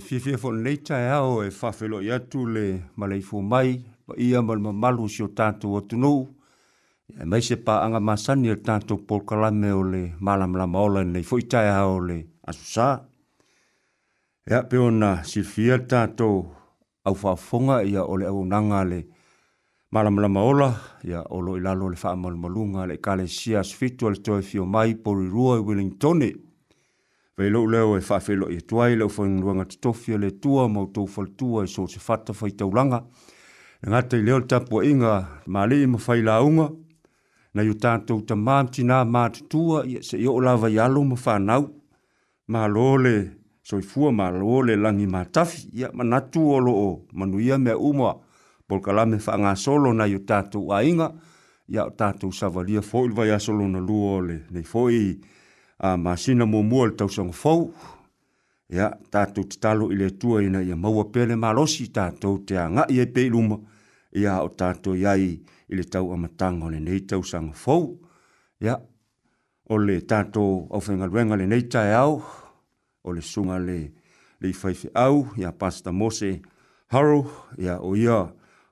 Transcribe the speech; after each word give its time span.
fie 0.00 0.18
fie 0.20 0.36
fo 0.36 0.50
nei 0.50 0.80
tae 0.82 1.10
au 1.10 1.42
e 1.42 1.48
whawhelo 1.50 2.00
i 2.02 2.10
atu 2.10 2.46
le 2.46 2.84
maleifu 2.96 3.40
mai, 3.42 3.80
pa 4.06 4.14
ia 4.16 4.40
mal 4.42 4.58
mamalu 4.58 5.08
si 5.08 5.22
o 5.22 5.28
tātou 5.28 5.76
atu 5.78 5.96
nou, 5.98 6.26
e 7.18 7.24
mai 7.24 7.42
se 7.42 7.56
pā 7.58 7.82
anga 7.84 8.00
māsani 8.00 8.50
o 8.52 8.56
tātou 8.56 9.02
polkalame 9.06 9.72
o 9.72 9.82
le 9.82 10.02
malam 10.20 10.56
la 10.56 10.66
maola 10.66 11.02
nei 11.04 11.22
fo 11.24 11.38
i 11.38 11.46
tae 11.46 11.70
au 11.74 11.98
le 12.00 12.20
asusā. 12.48 12.88
Ea 14.50 14.62
peona 14.68 15.22
si 15.24 15.42
fia 15.42 15.76
tātou 15.80 16.44
au 17.06 17.14
whawhonga 17.18 17.82
ia 17.86 18.04
o 18.04 18.16
le 18.16 18.30
au 18.30 18.44
nanga 18.44 18.84
le 18.84 19.02
malam 19.92 20.20
la 20.24 20.28
maola, 20.28 20.70
ia 21.08 21.24
o 21.30 21.40
lo 21.40 21.58
ilalo 21.58 21.90
le 21.92 21.98
wha 22.00 22.14
amal 22.14 22.36
malunga 22.38 22.86
le 22.86 22.96
kale 23.00 23.26
sias 23.28 23.74
fitu 23.76 24.08
al 24.08 24.22
toi 24.22 24.42
fio 24.42 24.64
mai 24.66 24.94
pori 24.94 25.28
rua 25.28 25.58
i 25.58 25.62
Wellingtoni, 25.62 26.32
Vei 27.38 27.50
lo 27.50 27.64
leo 27.66 27.96
e 27.96 28.00
fafe 28.02 28.34
lo 28.34 28.46
e 28.50 28.60
tuai 28.60 28.94
lo 28.94 29.08
fai 29.08 29.28
ngruanga 29.32 29.64
te 29.64 29.76
tofia 29.80 30.18
le 30.18 30.30
tua 30.42 30.68
mau 30.68 30.86
tau 30.92 31.06
fal 31.06 31.28
tua 31.38 31.62
e 31.64 31.68
so 31.74 31.86
se 31.86 31.98
fata 31.98 32.32
fai 32.34 32.50
tau 32.58 32.70
langa. 32.76 32.98
Ngata 33.88 34.16
i 34.20 34.22
leo 34.26 34.40
tapua 34.44 34.84
inga 34.84 35.40
ma 35.46 35.64
le 35.66 35.76
ima 35.82 35.96
fai 35.98 36.20
la 36.22 36.34
unga. 36.48 36.68
Na 37.54 37.60
yu 37.62 37.72
tātou 37.84 38.20
ta 38.28 38.34
mamti 38.36 38.82
nā 38.84 38.98
mātu 39.14 39.40
tua 39.50 39.78
i 39.88 39.96
se 40.08 40.18
i 40.20 40.28
o 40.28 40.36
lava 40.40 40.68
i 40.68 40.76
alo 40.78 41.00
ma 41.08 41.14
whanau. 41.24 41.64
Ma 42.52 42.66
lo 42.68 42.98
le 43.04 43.14
so 43.64 43.78
i 43.78 43.82
fua 43.90 44.12
ma 44.12 44.28
lo 44.30 44.60
le 44.66 44.76
langi 44.76 45.06
ma 45.08 45.24
tafi 45.24 45.70
i 45.80 45.84
a 45.88 45.90
ma 45.96 46.04
natu 46.04 46.42
o 46.56 46.58
lo 46.60 46.72
o 46.88 46.90
manu 47.16 47.40
ia 47.40 47.56
mea 47.58 47.78
umoa. 47.78 48.12
Polkala 48.68 49.06
me 49.06 49.16
whanga 49.16 49.56
solo 49.56 49.88
na 49.92 50.04
yu 50.04 50.18
tātou 50.28 50.68
a 50.76 50.84
inga 50.84 51.08
i 51.72 51.78
a 51.80 51.88
tātou 51.88 52.28
savalia 52.32 52.82
fo 52.84 53.06
ilva 53.08 53.24
i 53.26 53.32
asolo 53.32 53.64
na 53.72 53.80
luo 53.80 54.20
le. 54.20 54.36
Nei 54.50 54.64
fo 54.68 54.90
i 54.92 55.02
a 55.82 55.92
ah, 55.92 55.96
ma 55.98 56.16
sina 56.16 56.46
mo 56.46 56.62
mo 56.62 56.86
tau 56.94 57.08
song 57.10 57.32
fau 57.34 57.72
ya 58.70 58.86
ta 59.10 59.26
tu 59.26 59.42
talo 59.62 59.90
ile 59.94 60.14
tua 60.20 60.38
ina 60.46 60.62
ia 60.62 60.76
mau 60.76 61.02
pele 61.12 61.34
malosi 61.34 61.88
ta 61.90 62.12
tu 62.20 62.38
te 62.46 62.54
anga 62.56 62.86
ia 62.88 63.02
e 63.02 63.06
pe 63.06 63.26
luma 63.28 63.58
ia 64.14 64.38
o 64.46 64.48
ta 64.48 64.74
tu 64.74 64.94
yai 64.94 65.42
ile 65.72 65.82
tau 65.92 66.12
a 66.14 66.16
matanga 66.16 66.70
le 66.70 66.78
nei 66.80 67.00
tau 67.04 67.22
song 67.24 67.50
fau 67.52 67.98
ya 68.60 68.78
o 69.70 69.76
le 69.76 69.96
ta 70.06 70.22
tu 70.24 70.40
o 70.70 70.78
fenga 70.80 71.06
luenga 71.10 71.34
le 71.36 71.46
nei 71.50 71.66
tai 71.72 71.90
au 71.94 72.22
o 73.04 73.08
le 73.12 73.20
sunga 73.20 73.58
le 73.58 73.78
le 74.40 74.52
fai 74.52 74.74
fai 74.74 74.90
au 74.94 75.26
ya 75.36 75.50
pasta 75.50 75.90
mose 75.90 76.30
haru 76.94 77.24
ya 77.58 77.80
o 77.82 77.96
ia 77.96 78.20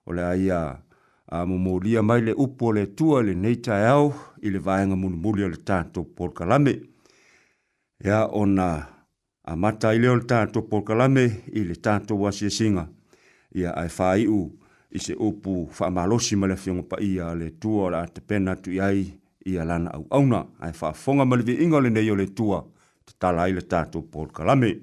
o 0.06 0.10
le 0.12 0.22
aia 0.22 0.58
a 1.26 1.42
mumulia 1.46 2.02
mai 2.02 2.20
le 2.22 2.32
upo 2.36 2.70
le 2.72 2.86
tua 2.94 3.18
le 3.22 3.34
nei 3.34 3.56
tai 3.64 3.82
au 3.96 4.14
ile 4.46 4.58
vaenga 4.62 4.94
mumulia 4.94 5.48
le 5.48 5.56
ta 5.58 5.82
tu 5.92 6.04
por 6.16 6.30
kalame 6.38 6.70
ya 6.74 6.88
ya 8.04 8.26
ona 8.26 8.86
a 9.44 9.56
mata 9.56 9.92
i 9.94 9.98
leo 9.98 10.16
le 10.16 10.24
tātou 10.24 10.62
polkalame 10.68 11.24
i 11.52 11.60
le 11.64 11.74
se 12.32 12.50
singa. 12.50 12.86
ia 13.54 13.72
ae 13.74 13.88
faaiʻu 13.88 14.52
i 14.94 14.98
se 15.02 15.14
upu 15.18 15.68
faamalosi 15.72 16.36
ma 16.36 16.46
le 16.46 16.54
afiogo 16.54 17.00
ia 17.02 17.34
le 17.34 17.50
tua 17.58 17.90
la 17.90 18.06
te 18.06 18.10
a 18.10 18.12
tapena 18.14 18.52
atu 18.52 18.70
i 18.72 18.78
ai 18.80 19.20
ia 19.46 19.64
lana 19.64 19.90
auauna 19.90 20.46
ae 20.60 20.70
faafoga 20.72 21.24
ma 21.24 21.34
le 21.36 21.42
viiga 21.42 21.76
o 21.76 21.80
lenei 21.80 22.10
o 22.10 22.14
le 22.16 22.26
tua 22.28 22.62
tatala 23.04 23.42
ai 23.42 23.52
le 23.52 23.62
tatou 23.62 24.02
polkalame 24.02 24.78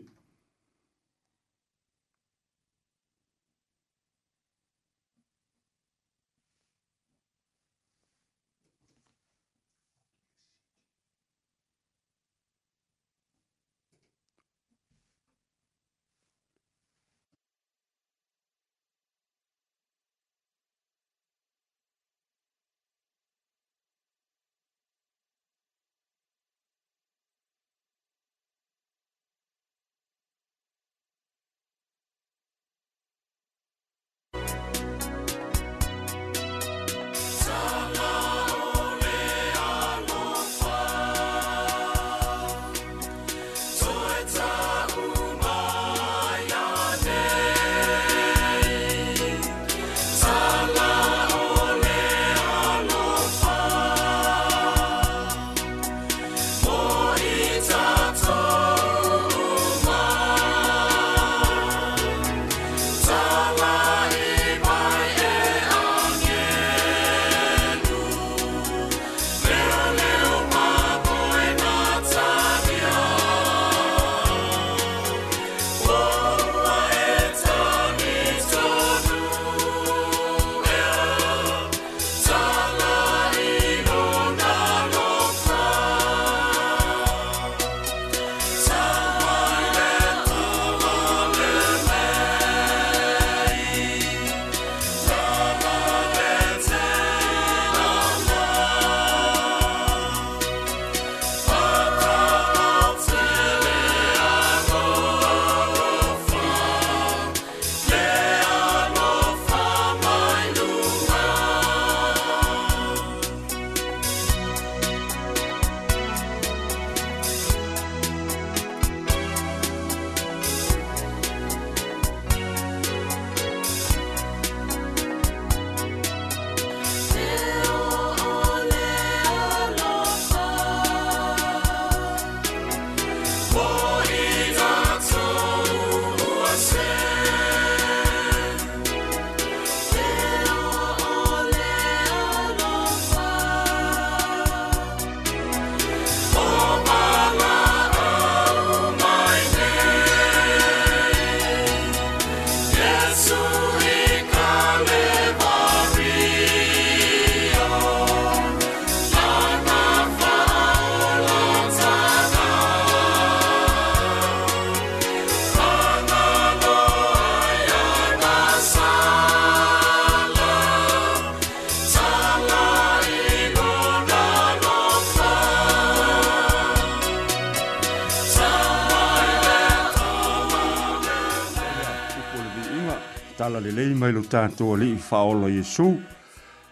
tātou 184.29 184.73
alii 184.75 184.97
whaola 185.09 185.49
Iesu, 185.51 185.95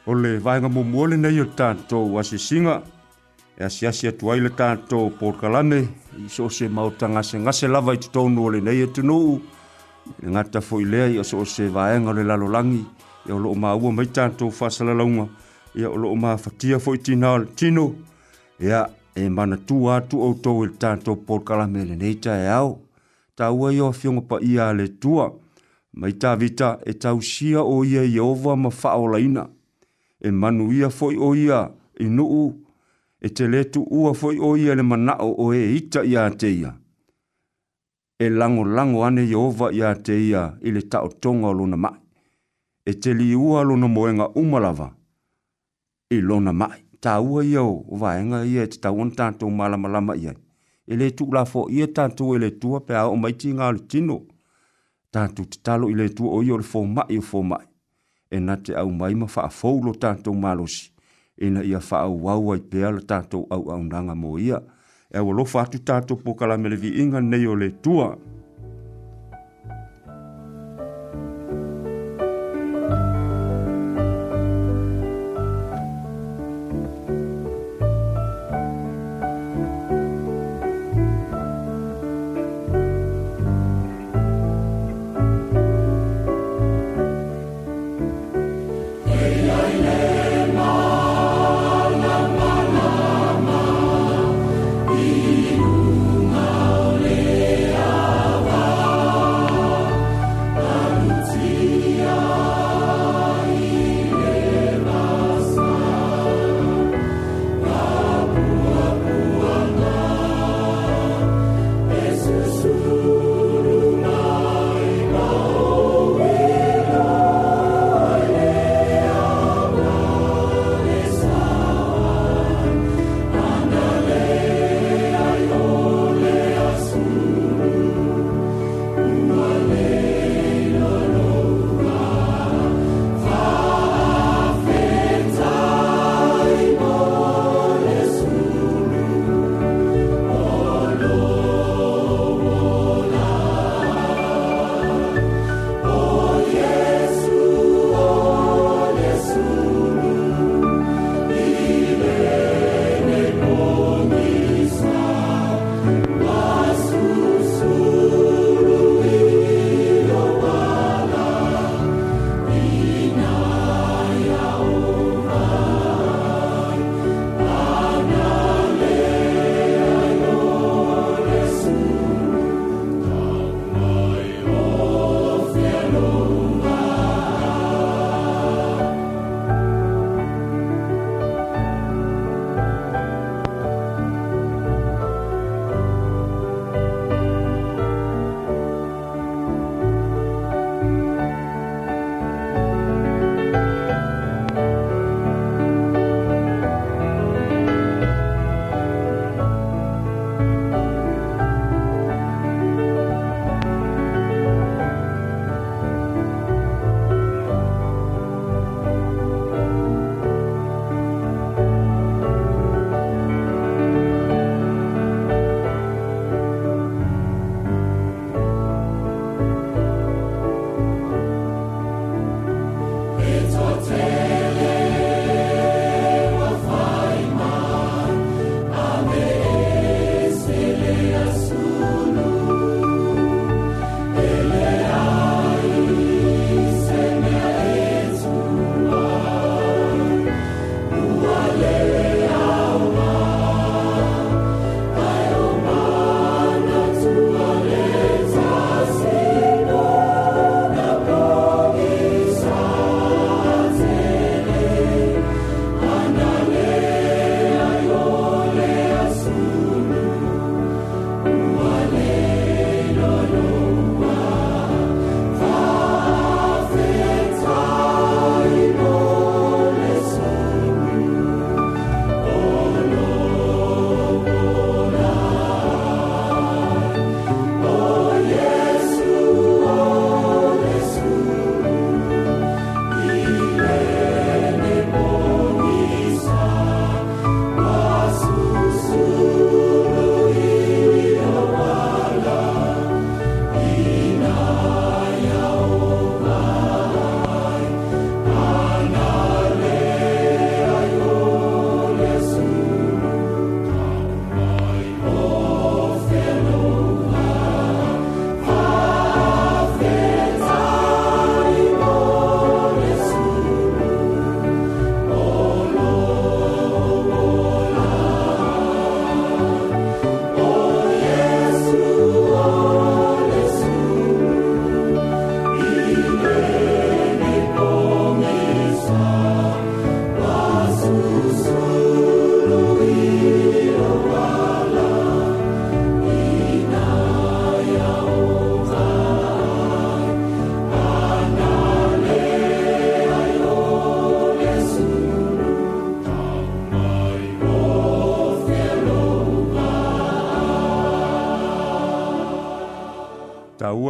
o 0.06 0.14
le 0.14 0.36
vainga 0.44 0.70
mumua 0.70 1.08
lenei 1.10 1.40
o 1.42 1.48
tātou 1.58 2.18
asisiga 2.22 2.80
e 3.58 3.64
asiasi 3.68 4.10
atu 4.12 4.32
ai 4.34 4.44
tātou 4.60 5.08
polkalame 5.20 5.80
i 6.20 6.30
so 6.30 6.50
o 6.50 6.50
se 6.54 6.68
mautagasegase 6.70 7.70
lava 7.72 7.96
i 7.98 8.02
totonu 8.04 8.44
e 8.44 8.46
o 8.46 8.54
lenei 8.58 8.84
e 8.86 8.90
tunuu 8.94 9.38
i 9.40 10.28
le 10.28 10.36
gata 10.36 10.60
foʻi 10.62 10.86
lea 10.90 11.08
ia 11.16 11.24
so 11.26 11.42
se 11.50 11.66
vainga 11.74 12.14
le 12.14 12.24
lalolangi. 12.30 12.84
ia 13.28 13.34
o 13.36 13.40
loo 13.42 13.56
maua 13.58 13.90
mai 13.92 14.06
tatou 14.14 14.52
faasalalauga 14.54 15.26
ia 15.76 15.90
o 15.90 15.98
loo 15.98 16.14
mafatia 16.16 16.78
foʻi 16.78 17.02
tina 17.06 17.32
o 17.34 17.38
le 17.42 17.48
tino 17.58 17.88
ia 18.62 18.84
e 19.16 19.26
manatū 19.30 19.88
atu 19.96 20.22
auto 20.22 20.54
e 20.62 20.66
i 20.66 20.70
le 20.70 20.78
tatou 20.80 21.16
polkalame 21.26 21.86
lenei 21.88 22.16
taeao 22.22 22.78
taua 23.36 23.74
ia 23.74 23.86
o 23.86 23.92
pa 24.22 24.38
paia 24.38 24.70
le 24.74 24.88
tua 25.00 25.32
mai 25.96 26.12
tā 26.20 26.32
vita 26.36 26.70
e 26.84 26.94
tau 27.00 27.22
sia 27.24 27.62
o 27.64 27.84
ia 27.86 28.04
i 28.04 28.20
ova 28.20 28.56
ma 28.56 28.70
whaolaina, 28.70 29.46
e 30.20 30.32
manu 30.32 30.72
ia 30.74 30.90
foi 30.90 31.16
o 31.18 31.34
ia 31.36 31.62
i 32.00 32.06
e 32.06 32.10
nuu, 32.10 32.52
e 33.26 33.30
te 33.30 33.48
letu 33.48 33.86
ua 33.90 34.14
foi 34.14 34.40
o 34.40 34.56
ia 34.58 34.76
le 34.76 34.84
manao 34.84 35.32
o 35.40 35.54
e 35.54 35.62
ita 35.78 36.04
i 36.04 36.16
ateia. 36.18 36.74
E 38.20 38.30
lango 38.30 38.64
lango 38.64 39.04
ane 39.04 39.24
i 39.26 39.34
ova 39.36 39.72
i 39.72 39.82
ateia 39.82 40.44
i 40.62 40.72
le 40.72 40.82
tau 40.82 41.08
tonga 41.22 41.48
o 41.48 41.54
luna 41.54 41.78
mai, 41.78 41.98
e 42.86 42.94
te 43.00 43.14
li 43.14 43.34
ua 43.36 43.62
luna 43.64 43.88
moenga 43.88 44.28
umalava 44.36 44.92
i 46.12 46.20
luna 46.22 46.52
mai. 46.52 46.82
Tā 47.06 47.20
ua 47.22 47.44
ia 47.46 47.62
o 47.62 47.84
vaenga 48.02 48.40
ia 48.50 48.64
e 48.66 48.68
te 48.72 48.80
tau 48.82 48.98
antanto 49.04 49.46
malama 49.50 49.90
lama 49.94 50.16
ia. 50.18 50.32
E 50.88 50.96
le 50.98 51.12
tuk 51.12 51.34
la 51.34 51.44
ia 51.70 51.86
tanto 51.94 52.34
e 52.36 52.40
le 52.40 52.50
tua 52.60 52.80
pe 52.86 52.94
o 52.98 53.14
maiti 53.16 53.52
ngā 53.54 53.68
le 53.76 53.80
tino 53.88 54.22
tatu 55.16 55.46
te 55.48 55.58
talo 55.64 55.88
i 55.90 56.10
tu 56.16 56.28
o 56.28 56.42
iore 56.44 56.64
fō 56.68 56.82
mai 56.98 57.18
o 57.18 57.24
fō 57.24 57.42
mai. 57.52 57.64
E 58.36 58.42
na 58.44 58.58
te 58.58 58.76
au 58.76 58.92
mai 59.00 59.14
ma 59.16 59.30
wha 59.32 59.48
fōlo 59.62 59.94
tātou 60.02 60.36
malosi. 60.36 60.92
E 61.38 61.50
na 61.52 61.64
ia 61.68 61.80
wha 61.80 62.02
au 62.08 62.18
wau 62.28 62.52
ai 62.54 62.62
peala 62.72 63.00
tātou 63.12 63.48
au 63.52 63.70
au 63.76 63.80
nanga 63.84 64.16
mō 64.16 64.36
ia. 64.42 64.60
E 65.14 65.18
awa 65.22 65.34
lo 65.38 65.46
fātu 65.48 65.80
tātou 65.88 66.20
pokala 66.26 66.58
me 66.60 66.70
le 66.70 66.76
vi 66.82 66.98
inga 67.04 67.22
nei 67.24 67.48
o 67.48 67.56
le 67.56 67.70
tua. 67.86 68.12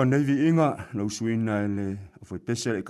nei 0.05 0.47
inga 0.49 0.87
no 0.93 1.09
suina 1.09 1.65
le 1.77 1.85
o 2.21 2.23
foi 2.29 2.39
pese 2.45 2.69
le 2.73 2.81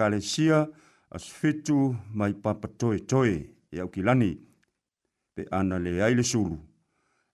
as 1.16 1.26
fitu 1.40 1.78
mai 2.18 2.34
papa 2.44 2.68
toy 2.80 3.00
toy 3.12 3.30
ya 3.76 3.84
e 3.84 3.84
au 3.84 3.88
kilani 3.94 4.32
pe 5.34 5.42
ana 5.58 5.76
le 5.80 5.92
aile 6.06 6.24
sulu 6.32 6.58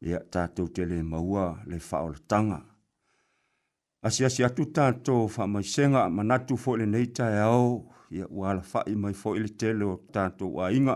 e 0.07 0.09
a 0.17 0.19
tātou 0.33 0.67
maua 1.03 1.45
le 1.69 1.77
whaol 1.89 2.15
tanga. 2.29 2.59
asia 4.05 4.29
sia 4.29 4.47
atu 4.47 4.63
tātou 4.77 5.25
wha 5.35 5.43
mai 5.53 5.63
senga 5.63 6.09
manatu 6.09 6.55
fo 6.63 6.75
le 6.77 6.85
neita 6.85 7.25
e 7.33 7.39
au 7.39 7.67
e 8.11 8.21
a 8.21 8.27
wala 8.29 8.61
whai 8.73 8.95
mai 9.03 9.13
fo 9.21 9.29
ili 9.37 9.49
tele 9.61 9.83
o 9.93 9.95
tātou 10.13 10.61
a 10.61 10.69
inga 10.71 10.95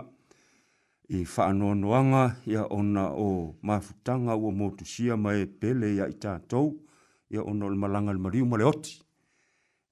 i 1.09 1.23
wha 1.25 1.43
anoanoanga 1.49 2.23
e 2.45 2.55
a 2.55 2.65
ona 2.69 3.03
o 3.27 3.29
mafutanga 3.61 4.33
ua 4.37 4.51
motu 4.51 4.85
sia 4.85 5.15
mai 5.17 5.41
e 5.41 5.45
pele 5.47 5.87
ia 5.95 6.05
i 6.07 6.13
tātou 6.21 6.84
ya 7.29 7.41
ona 7.43 7.65
o 7.65 7.69
le 7.69 7.75
malaga 7.75 8.13
le 8.13 8.19
maliu 8.19 8.45
ma 8.45 8.57
le 8.57 8.63
oti 8.63 9.01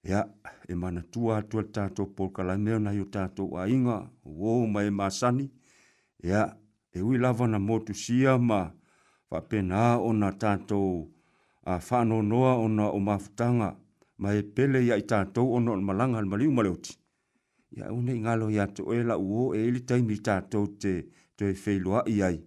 ia 0.03 0.25
e 0.69 0.75
manatua 0.75 1.37
atua 1.37 1.61
le 1.61 1.71
tatou 1.71 2.05
polokalai 2.15 2.57
mea 2.57 2.75
ona 2.77 2.93
i 2.93 2.99
o 3.01 3.05
tatou 3.05 3.57
aiga 3.57 4.11
uō 4.25 4.67
ma 4.67 4.83
e 4.83 4.89
masani 4.89 5.49
ia 6.23 6.57
e 6.93 7.01
ui 7.01 7.17
lava 7.17 7.47
na 7.47 7.59
motusia 7.59 8.37
ma 8.37 8.71
faapena 9.29 9.97
ona 9.99 10.31
tatou 10.31 11.11
faanoanoa 11.79 12.57
ona 12.57 12.89
o 12.89 12.99
mafutaga 12.99 13.75
mai 14.17 14.37
e 14.39 14.43
pele 14.43 14.85
ya 14.87 14.95
i 14.97 15.01
tatou 15.01 15.53
ona 15.55 15.71
o 15.71 15.75
le 15.75 15.81
malaga 15.83 16.21
le 16.21 16.27
maliu 16.29 16.51
ma 16.51 16.61
le 16.63 16.69
oti 16.69 16.97
ia 17.73 17.89
ua 17.91 17.99
neʻi 18.05 18.21
galo 18.21 18.47
iā 18.53 18.67
toʻē 18.69 18.99
e 19.01 19.03
lauō 19.09 19.55
e 19.57 19.59
ili 19.67 19.81
taimi 19.81 20.13
i 20.13 20.21
tatou 20.21 20.67
te 20.77 21.09
toe 21.35 21.53
feiloaʻi 21.57 22.15
ai 22.27 22.37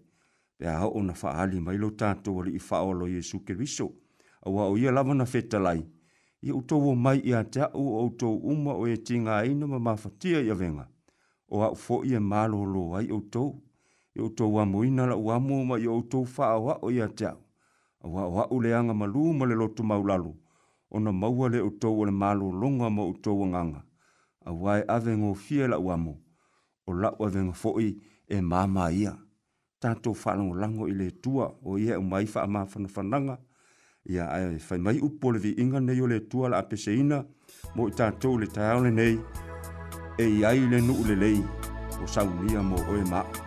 pe 0.58 0.66
aoo 0.70 1.02
na 1.02 1.14
faaali 1.22 1.58
mai 1.60 1.76
lou 1.82 1.90
tatou 1.90 2.42
alii 2.42 2.58
faaoalo 2.62 3.08
yesu 3.10 3.40
keriso 3.44 3.90
awa 4.46 4.64
o 4.66 4.76
ia 4.78 4.90
lava 4.90 5.14
na 5.14 5.26
fetalai. 5.26 5.86
Ia 6.42 6.54
utou 6.54 6.82
o 6.90 6.94
mai 6.96 7.18
ia 7.24 7.44
te 7.44 7.60
au 7.60 7.86
o 7.98 8.06
utou 8.06 8.36
uma 8.38 8.74
o 8.74 8.86
e 8.86 8.96
tinga 8.96 9.36
aina 9.38 9.66
ma 9.66 9.78
mafatia 9.78 10.40
ia 10.40 10.54
venga. 10.54 10.88
O 11.48 11.62
au 11.62 11.74
fo 11.76 12.04
ia 12.04 12.20
malo 12.20 12.64
lo 12.64 12.94
ai 12.96 13.10
utou. 13.12 13.62
Ia 14.16 14.22
utou 14.22 14.52
wa 14.54 14.66
moina 14.66 15.06
la 15.06 15.16
uamu 15.16 15.64
ma 15.66 15.76
ia 15.78 15.90
utou 15.90 16.24
faa 16.24 16.54
awa 16.54 16.78
o 16.82 16.90
ia 16.90 17.08
te 17.08 17.24
au. 17.26 17.38
Awa 18.04 18.24
o 18.26 18.40
au 18.42 18.60
leanga 18.60 18.94
malu 18.94 19.32
ma 19.32 19.46
le 19.46 19.54
lotu 19.54 19.82
maulalu. 19.82 20.34
O 20.90 21.00
na 21.00 21.12
maua 21.12 21.48
le 21.48 21.60
utou 21.60 22.00
o 22.00 22.04
le 22.04 22.12
malo 22.12 22.50
longa 22.52 22.90
ma 22.90 23.04
utou 23.06 23.46
nganga. 23.46 23.82
Awa 24.46 24.78
e 24.80 24.84
ave 24.88 25.16
ngō 25.16 25.34
fie 25.34 25.66
la 25.66 25.78
uamu. 25.78 26.14
O 26.86 26.92
la 26.92 27.10
ua 27.18 27.28
venga 27.28 27.52
fo 27.52 27.80
i 27.80 27.96
e 28.28 28.40
mama 28.40 28.92
ia. 28.92 29.16
Tato 29.80 30.12
whanongo 30.12 30.54
lango 30.54 30.88
i 30.88 30.92
le 30.92 31.10
tua 31.10 31.52
o 31.64 31.78
ia 31.78 31.98
umai 31.98 32.24
e 32.24 32.26
faa 32.26 32.46
mafana 32.46 32.88
fananga. 32.88 33.38
ia 34.08 34.30
ae 34.32 34.58
faimai 34.58 34.98
upu 35.08 35.28
o 35.28 35.32
le 35.32 35.38
viiga 35.44 35.80
nei 35.80 36.00
o 36.04 36.06
le 36.10 36.16
atua 36.22 36.48
la 36.48 36.58
apeseina 36.62 37.16
mo 37.74 37.88
i 37.90 37.96
tatou 37.98 38.38
le 38.42 38.46
taao 38.56 38.78
lenei 38.84 39.16
e 40.24 40.26
iai 40.36 40.62
le 40.72 40.78
nuu 40.88 41.02
lelei 41.10 41.40
o 42.04 42.06
saunia 42.14 42.60
mo 42.70 42.76
oe 42.92 43.02
maʻu 43.12 43.45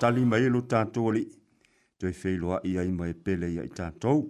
tali 0.00 0.24
mai 0.24 0.44
e 0.46 0.50
lo 0.50 0.60
tātou 0.70 1.10
ali. 1.10 1.24
Toi 1.98 2.12
whelo 2.22 2.54
a 2.56 2.60
ia 2.66 2.82
ima 2.84 3.06
e 3.08 3.14
pele 3.14 3.48
ia 3.54 3.62
i 3.64 3.68
tātou. 3.70 4.24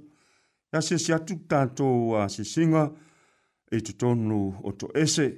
Ia 0.72 0.82
se 0.82 0.98
si 0.98 1.12
atu 1.16 1.36
tātou 1.48 2.14
a 2.18 2.28
se 2.30 2.44
singa 2.44 2.84
e 3.70 3.80
tu 3.80 3.94
tonu 3.94 4.40
o 4.62 4.72
to 4.78 4.90
ese. 4.96 5.28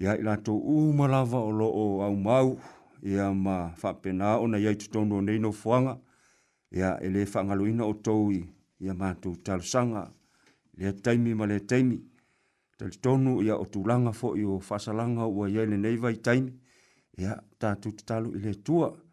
Ia 0.00 0.14
e 0.16 0.22
i 0.22 0.26
lato 0.26 0.54
umalava 0.56 1.38
o 1.40 1.50
lo 1.54 1.70
au 2.04 2.16
mau. 2.16 2.58
E 3.02 3.14
ia 3.14 3.30
ma 3.32 3.70
whapena 3.82 4.36
o 4.40 4.46
na 4.48 4.58
ia 4.60 4.74
i 4.74 4.78
tu 4.78 4.88
tonu 4.92 5.20
o 5.20 5.24
neino 5.24 5.52
fuanga. 5.52 5.98
Ia 6.72 6.96
ele 7.00 7.22
le 7.24 7.28
whangaloina 7.32 7.86
o 7.86 7.94
tou 8.04 8.30
i. 8.34 8.40
Ia 8.80 8.94
mātou 8.96 9.36
talusanga. 9.44 10.08
Le 10.78 10.92
taimi 11.04 11.34
ma 11.34 11.46
le 11.46 11.60
taimi. 11.60 11.98
Tali 12.78 12.96
tonu 13.04 13.42
ia 13.44 13.58
o 13.60 13.66
langa 13.86 14.12
fo 14.16 14.34
i 14.36 14.44
o 14.44 14.58
whasalanga 14.58 15.26
ua 15.28 15.48
ia 15.50 15.62
i 15.62 15.68
le 15.70 15.76
neiva 15.76 16.10
i 16.10 16.16
taimi. 16.16 16.52
Ia 17.20 17.36
tātou 17.60 17.92
talu 18.08 18.32
i 18.40 18.54
tua. 18.64 18.88
Ia 18.90 19.08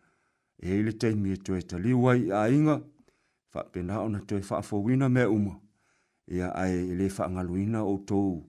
e 0.60 0.80
ile 0.80 0.92
te 0.92 1.16
mi 1.16 1.36
to 1.38 1.56
e 1.56 1.62
tali 1.62 1.94
wai 1.94 2.32
a 2.32 2.50
inga 2.50 2.82
fa 3.50 3.64
pena 3.64 4.02
ona 4.02 4.20
to 4.28 4.38
e 4.38 4.42
fa 4.42 4.62
fo 4.62 4.82
me 4.82 5.24
uma 5.26 5.60
e 6.28 6.42
a 6.42 6.50
ai 6.52 6.90
ile 6.92 7.10
fa 7.10 7.30
ngaluina 7.30 7.84
o 7.86 7.98
to 8.06 8.42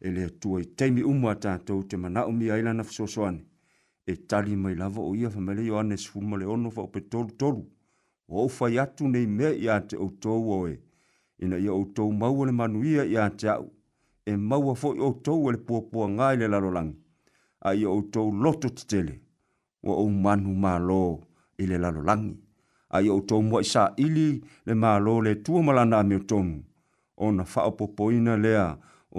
e 0.00 0.10
le 0.10 0.28
tu 0.40 0.58
e 0.58 0.90
mi 0.90 1.02
uma 1.02 1.34
ta 1.34 1.58
to 1.58 1.82
te 1.82 1.96
mana 1.96 2.24
o 2.24 2.30
mi 2.32 2.46
lana 2.46 2.84
fo 2.84 3.06
so 3.06 3.30
e 4.08 4.14
tali 4.28 4.54
mai 4.54 4.76
lava 4.76 5.00
o 5.00 5.14
ia 5.14 5.28
fa 5.28 5.40
yo 5.58 5.78
anes 5.78 6.06
fu 6.06 6.20
le 6.36 6.44
ono 6.46 6.70
fa 6.70 6.82
o 6.82 6.86
petol 6.88 7.34
tolu 7.36 7.64
o 8.28 8.48
fa 8.48 8.68
ya 8.68 8.86
tu 8.86 9.08
nei 9.08 9.26
me 9.26 9.50
ya 9.60 9.80
te 9.80 9.96
o 9.96 10.08
to 10.20 10.30
o 10.30 10.68
e 10.68 10.78
ina 11.40 11.56
ia 11.58 11.72
o 11.72 11.84
to 11.86 12.10
mau 12.12 12.44
le 12.44 12.52
manuia 12.52 13.04
ia 13.04 13.28
te 13.30 13.48
au 13.48 13.72
e 14.24 14.36
mau 14.36 14.72
fo 14.74 14.94
o 14.94 15.12
to 15.20 15.34
o 15.34 15.50
le 15.50 15.58
puapua 15.58 16.06
ngai 16.08 16.36
le 16.38 16.46
lalolangi 16.46 16.96
ai 17.62 17.84
o 17.84 18.00
to 18.10 18.30
loto 18.30 18.68
te 18.70 18.86
tele 18.86 19.20
o 19.82 19.92
o 19.92 20.08
manu 20.08 20.54
malo 20.54 21.22
i 21.62 21.64
le 21.70 21.76
lalolagi 21.82 22.34
ai 22.94 23.08
outou 23.14 23.40
muai 23.48 23.64
saʻili 23.72 24.28
le 24.66 24.72
mālō 24.82 25.14
le 25.26 25.32
tuamalana 25.44 25.96
a 26.00 26.08
meotonu 26.10 26.54
ona 27.24 27.42
faapoopoina 27.52 28.32
lea 28.44 28.68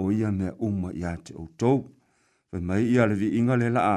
ia 0.18 0.30
mea 0.38 0.54
uma 0.66 0.88
iā 1.00 1.12
te 1.24 1.32
outou 1.42 1.78
fai 2.50 2.60
mai 2.66 2.84
ia 2.94 3.02
le 3.10 3.14
viiga 3.20 3.54
le 3.60 3.68
laʻa 3.76 3.96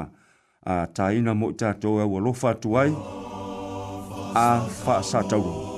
a 0.72 0.74
taina 0.96 1.30
mo 1.38 1.46
i 1.54 1.56
tatou 1.60 1.94
e 1.98 2.02
aualofa 2.04 2.48
atu 2.54 2.68
ai 2.80 2.92
a 4.46 4.48
faasataua 4.84 5.71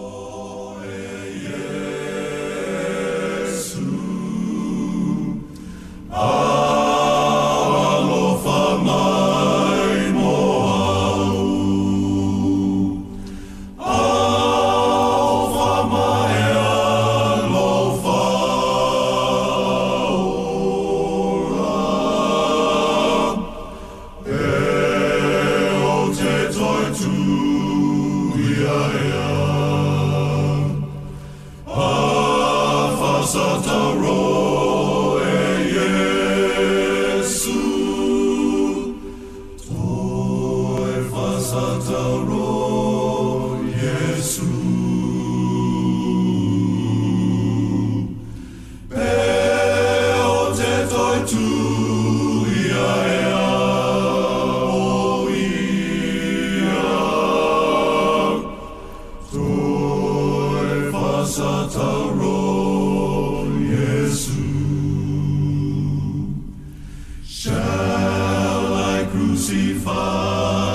crucified. 69.34 70.73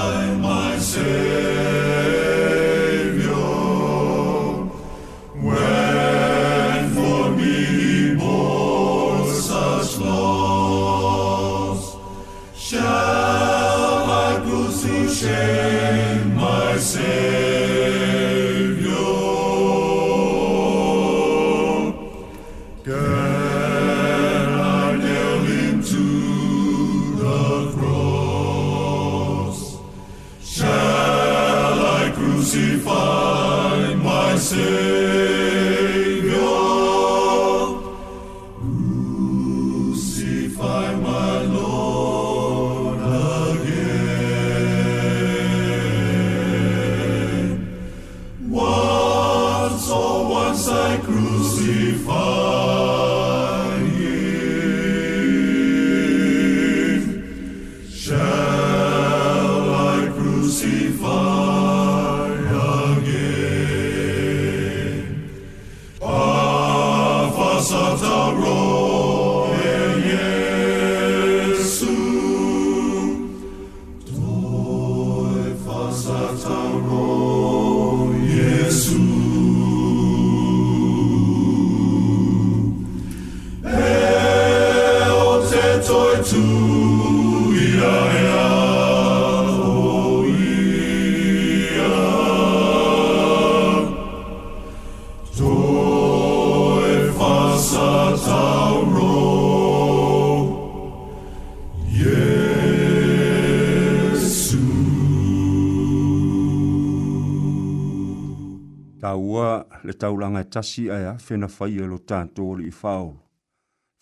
Tāua 108.99 109.65
le 109.87 109.93
taulanga 109.95 110.41
tasi 110.43 110.89
aia 110.91 111.13
whena 111.23 111.47
whai 111.47 111.77
e 111.79 111.85
lo 111.87 111.97
tānto 112.09 112.43
o 112.51 112.55
i 112.59 112.67
whaolo. 112.69 113.15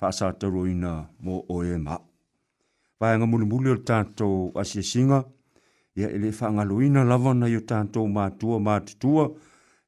Whāsā 0.01 0.31
taro 0.39 0.63
ina 0.65 0.93
mō 1.23 1.43
o 1.53 1.59
e 1.63 1.77
mā. 1.77 1.97
Whāenga 3.01 3.27
mulu 3.29 3.45
mulu 3.45 3.75
o 3.75 3.77
tānto 3.85 4.27
asia 4.57 4.81
singa, 4.83 5.19
ia 5.95 6.09
ele 6.09 6.31
whānga 6.33 6.65
loina 6.65 7.03
lavana 7.05 7.45
i 7.49 7.59
o 7.59 7.61
tānto 7.61 8.07
mātua 8.09 8.57
mātutua, 8.59 9.27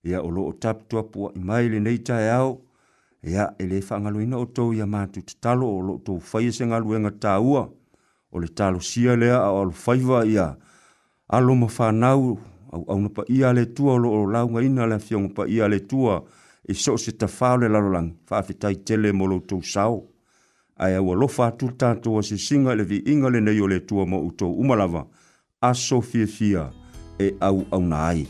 ia 0.06 0.22
o 0.22 0.30
lo 0.30 0.46
o 0.52 0.54
taptua 0.54 1.02
pua 1.10 1.32
i 1.36 1.42
mai 1.42 1.64
e 1.66 1.72
le 1.74 1.82
neita 1.88 2.20
e 2.22 2.30
au, 2.36 2.54
ia 3.26 3.50
ele 3.58 3.82
whānga 3.82 4.14
loina 4.14 4.38
o 4.38 4.46
tō 4.46 4.68
ia 4.78 4.86
mātu 4.86 5.26
talo 5.42 5.72
o 5.80 5.82
lo 5.90 5.98
tō 6.06 6.20
whai 6.22 6.52
e 6.52 6.54
senga 6.54 6.78
luenga 6.86 7.16
tāua, 7.18 7.66
o 8.30 8.38
le 8.46 8.54
talo 8.54 8.84
sia 8.92 9.18
lea 9.18 9.42
o 9.42 9.60
alo 9.66 9.72
whaiva 9.88 10.22
ia, 10.30 10.48
alo 11.34 11.58
mawhānau 11.66 12.34
au 12.72 12.86
au 12.88 13.00
na 13.00 13.10
pa 13.10 13.24
ia 13.28 13.54
le 13.54 13.66
tua 13.74 13.98
lo 13.98 14.26
launga 14.32 14.62
ina 14.62 14.86
le 14.88 15.00
fiong 15.00 15.30
pa 15.36 15.44
ia 15.48 15.68
le 15.68 15.80
tua 15.88 16.24
e 16.70 16.74
so 16.74 16.98
se 16.98 17.12
ta 17.18 17.28
fa 17.28 17.56
le 17.60 17.68
la 17.68 17.80
lang 17.94 18.10
fa 18.28 18.42
fi 18.46 18.54
tai 18.62 18.76
tele 18.88 19.12
mo 19.18 19.26
lo 19.28 19.40
to 19.40 19.60
sao 19.62 20.04
ai 20.78 20.96
au 20.96 21.16
lo 21.16 21.28
fa 21.28 21.52
tu 21.52 21.72
ta 21.76 21.96
to 21.96 22.22
se 22.22 22.38
singa 22.38 22.76
le 22.76 22.84
vi 22.84 22.98
inga 23.12 23.30
le 23.34 23.40
nei 23.42 23.60
o 23.62 23.68
le 23.68 23.80
tua 23.86 24.06
mo 24.06 24.18
uto 24.22 24.48
umalava 24.62 25.08
a 25.62 25.70
so 25.74 26.02
fi 26.02 26.26
fi 26.26 26.48
e 27.20 27.28
au 27.42 27.66
au 27.72 27.82
na 27.84 27.98
ai 28.08 28.28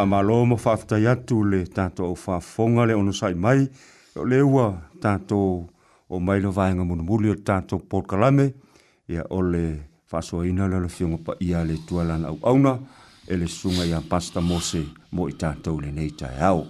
whamalo 0.00 0.46
mo 0.46 0.56
whaftai 0.56 1.04
atu 1.06 1.44
le 1.44 1.66
tato 1.68 2.04
o 2.08 2.16
whafonga 2.24 2.86
le 2.88 2.94
ono 2.96 3.12
sai 3.12 3.34
mai, 3.34 3.68
o 4.16 4.24
le 4.24 4.40
ua 4.40 4.66
tato 5.00 5.68
o 6.08 6.16
mai 6.18 6.40
lo 6.40 6.50
vahenga 6.50 6.84
munu 6.84 7.02
muli 7.04 7.28
o 7.28 7.36
tato 7.36 7.76
porkalame, 7.78 8.54
ia 9.08 9.24
o 9.28 9.42
le 9.42 9.64
whasua 10.10 10.46
ina 10.48 10.64
le 10.68 10.80
lafionga 10.80 11.18
pa 11.20 11.32
ia 11.40 11.60
le 11.64 11.76
tualana 11.86 12.28
au 12.28 12.38
auna, 12.42 12.78
e 13.28 13.36
le 13.36 13.46
sunga 13.46 13.84
ia 13.84 14.00
pasta 14.00 14.40
mose 14.40 14.88
mo 15.12 15.28
i 15.28 15.34
tato 15.36 15.76
le 15.80 15.90
nei 15.92 16.14
tai 16.16 16.38
au. 16.40 16.64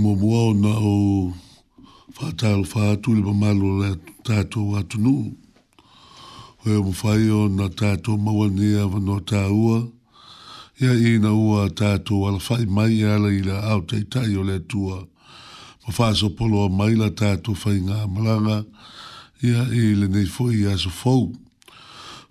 Mo 0.00 0.14
mua 0.16 0.40
o 0.48 0.52
na 0.56 0.72
o 0.72 0.96
whātālu 2.16 2.64
whātū 2.72 3.12
le 3.18 3.22
pamalu 3.28 3.68
le 3.82 3.90
tato 4.24 4.72
atunuu. 4.80 5.41
Hoi 6.64 6.74
o 6.76 6.82
mwhai 6.86 7.24
o 7.34 7.38
na 7.50 7.64
tātou 7.74 8.14
maua 8.16 8.44
ni 8.46 8.68
a 8.78 8.84
wano 8.86 9.16
tā 9.26 9.40
ua. 9.50 9.80
Ia 10.80 10.92
i 10.94 11.14
na 11.18 11.32
ua 11.34 11.64
tātou 11.66 12.22
ala 12.28 12.38
whai 12.38 12.66
mai 12.70 13.00
e 13.00 13.08
ala 13.10 13.32
i 13.34 13.40
la 13.42 13.56
au 13.74 13.80
teitai 13.90 14.36
o 14.38 14.44
le 14.46 14.60
tua. 14.70 15.00
Ma 15.82 15.90
whāso 15.96 16.30
polo 16.38 16.60
a 16.62 16.68
mai 16.70 16.94
la 17.00 17.08
tātou 17.20 17.58
whai 17.64 17.80
ngā 17.88 18.06
malanga. 18.06 18.60
Ia 19.42 19.64
i 19.74 19.88
le 19.98 20.06
nei 20.06 20.28
fwoi 20.36 20.60
i 20.60 20.68
aso 20.70 20.92
fwou. 21.00 21.32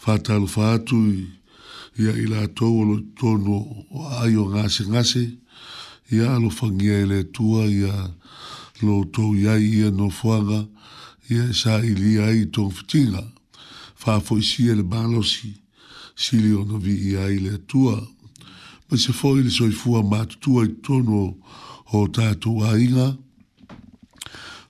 Whātalo 0.07 0.47
whātu 0.47 0.95
i 1.11 1.27
ia 1.99 2.15
i 2.15 2.23
la 2.31 2.45
tōu 2.47 2.87
o 2.87 2.97
tōnu 3.19 3.59
o 3.91 4.05
ai 4.23 4.37
o 4.39 4.47
ngāse 4.55 4.87
ngāse. 4.95 5.25
Ia 6.15 6.31
alo 6.37 6.47
whangia 6.55 7.01
i 7.03 7.11
le 7.11 7.21
tua 7.35 7.67
ia 7.67 8.07
lo 8.81 9.03
tōu 9.11 9.35
iai 9.43 9.67
ia 9.83 9.91
no 9.91 10.07
fwanga. 10.09 10.63
Ia 11.29 11.51
sa 11.53 11.81
i 11.83 11.91
lia 11.99 12.31
i 12.31 12.45
tōng 12.47 12.71
whitinga. 12.79 13.27
Ia 13.27 13.39
fa 14.01 14.19
fo 14.19 14.39
si 14.41 14.67
el 14.69 14.81
balosi 14.81 15.51
si 16.15 16.37
li 16.41 16.51
ono 16.53 16.77
vi 16.77 16.93
ia 17.11 17.29
ile 17.29 17.53
tua 17.67 17.99
ma 18.87 18.97
se 18.97 19.13
fo 19.13 19.37
ile 19.39 19.49
so 19.49 19.69
fu 19.69 20.01
ma 20.01 20.25
tua 20.25 20.63
i 20.65 20.73
tono 20.81 21.37
o 21.93 22.07
ta 22.09 22.33
tu 22.35 22.61
ainga 22.65 23.15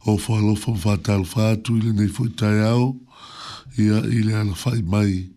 o 0.05 0.17
fo 0.17 0.35
lo 0.39 0.53
fo 0.55 0.75
fa 0.75 0.97
tal 0.97 1.23
fa 1.25 1.55
tu 1.63 1.75
ile 1.79 1.93
nei 1.93 2.07
fo 2.07 2.27
ta 2.29 2.49
yao 2.51 2.97
ia 3.77 4.03
ile 4.03 4.35
ana 4.35 4.53
fa 4.55 4.71
mai 4.83 5.31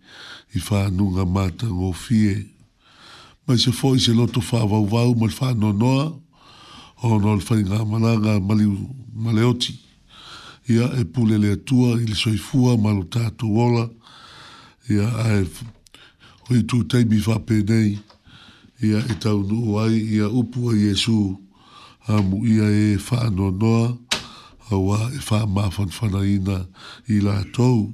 i 0.55 0.59
fa 0.59 0.89
nunga 0.91 1.25
mata 1.25 1.67
ngo 1.67 1.93
fie 1.93 2.35
ma 3.47 3.57
se 3.57 3.71
fo 3.71 3.97
se 3.99 4.13
lo 4.13 4.27
to 4.27 4.41
fa 4.41 4.67
va 4.67 4.81
va 4.83 5.07
o 5.07 5.15
mal 5.15 5.31
fa 5.31 5.55
no 5.55 5.71
no 5.73 6.21
o 7.03 7.19
no 7.19 7.39
fa 7.39 7.55
ngamana 7.63 8.19
ngamali 8.19 8.67
maleoti 9.15 9.71
ma 9.73 9.83
ia 10.69 10.89
e 11.01 11.05
pule 11.05 11.39
le 11.39 11.53
atua 11.53 12.01
i 12.01 12.07
le 12.09 12.15
soifua 12.17 12.77
ma 12.81 12.93
lo 12.93 13.05
tatou 13.05 13.59
ola 13.61 13.85
ia 14.89 15.05
ae 15.29 15.45
oi 16.51 16.63
tutaimi 16.69 17.19
faapenei 17.21 17.99
ia 18.83 18.99
e 19.13 19.15
taunuu 19.21 19.77
ai 19.81 19.97
ia 19.97 20.29
upu 20.29 20.71
a 20.73 20.73
iesu 20.77 21.37
a 22.09 22.23
muia 22.23 22.69
e 22.73 22.97
faanoanoa 22.99 23.97
auā 24.73 25.13
e 25.15 25.19
faamafanafanaina 25.29 26.65
i 27.13 27.21
latou 27.27 27.93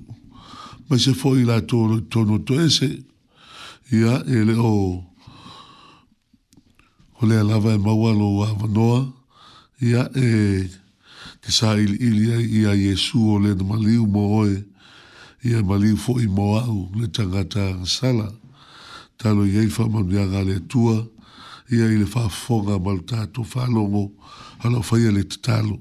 ma 0.88 0.98
se 0.98 1.10
foʻi 1.10 1.42
latou 1.50 1.86
loi 1.90 2.00
tonu 2.10 2.38
to 2.46 2.54
ese 2.66 2.86
ia 3.90 4.14
e 4.26 4.38
le 4.46 4.54
o 4.58 4.70
o 7.20 7.22
lea 7.26 7.42
lava 7.50 7.74
e 7.74 7.78
maua 7.82 8.10
lou 8.14 8.44
avanoa 8.46 9.00
ia 9.82 10.02
e 10.14 10.24
eh, 10.26 10.62
I 11.50 11.52
sa 11.52 11.74
ili 11.74 11.96
ili 12.00 12.32
ai 12.32 12.44
i 12.58 12.66
a 12.66 12.72
Yesu 12.74 13.32
o 13.34 13.38
le 13.38 13.54
na 13.54 13.64
maliu 13.64 14.06
mo 14.06 14.22
oe, 14.38 14.56
i 15.48 15.54
a 15.58 15.62
maliu 15.62 15.96
fo 15.98 16.20
i 16.20 16.26
mo 16.28 16.54
au 16.58 16.88
le 16.98 17.08
tangata 17.10 17.74
sala. 17.86 18.30
Talo 19.18 19.44
i 19.46 19.56
eifa 19.58 19.88
manu 19.88 20.12
ia 20.14 20.26
le 20.48 20.60
tua, 20.68 21.04
i 21.72 21.76
a 21.82 21.86
ili 21.90 22.04
fa 22.06 22.28
fonga 22.28 22.78
malu 22.78 23.02
tato 23.02 23.42
fa 23.42 23.66
longo, 23.66 24.12
halo 24.62 24.82
fa 24.82 24.96
ia 24.98 25.10
le 25.10 25.24
tatalo. 25.24 25.76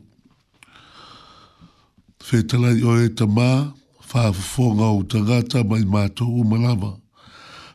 Fe 2.19 2.41
tala 2.49 2.73
i 2.73 2.81
oe 2.81 3.09
ta 3.15 3.25
ma, 3.27 3.69
fa 4.09 4.33
fonga 4.33 4.85
o 4.97 5.03
tangata 5.03 5.61
mai 5.63 5.85
mato 5.85 6.25
u 6.25 6.43
malama. 6.43 6.97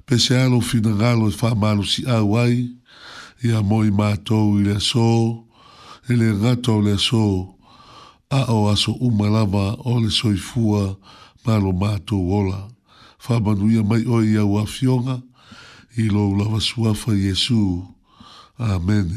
Pese 0.07 0.35
alo 0.37 0.61
fina 0.61 0.91
ngalo 0.91 1.31
i 1.31 1.31
e 1.31 1.37
fa 1.39 1.55
malu 1.55 1.85
si 1.85 2.03
au 2.11 2.35
ai, 2.43 2.75
i 3.47 3.53
a 3.55 3.61
mo 3.63 3.85
i 3.85 3.91
mato 3.91 4.35
u 4.49 4.59
i 4.61 4.65
le 4.67 4.81
so, 4.91 5.45
i 6.09 6.13
e 6.13 6.17
le 6.19 6.27
ngato 6.41 6.73
u 6.75 6.81
le 6.83 6.83
so, 6.83 6.83
i 6.83 6.83
le 6.83 6.83
ngato 6.83 6.83
u 6.83 6.83
le 6.89 6.97
so, 6.99 7.54
A'o 8.35 8.67
aso 8.69 8.93
umalava 8.99 9.79
ole 9.87 10.11
soifua 10.11 10.99
malo 11.45 11.71
mato 11.73 12.19
ola. 12.19 12.67
Whamanui 13.29 13.79
mai 13.91 14.05
oi 14.17 14.35
au 14.43 14.59
awhionga 14.63 15.17
i 15.97 16.09
lo 16.15 16.35
lava 16.39 16.59
suafa 16.61 17.13
Yesu. 17.15 17.85
Amen. 18.59 19.09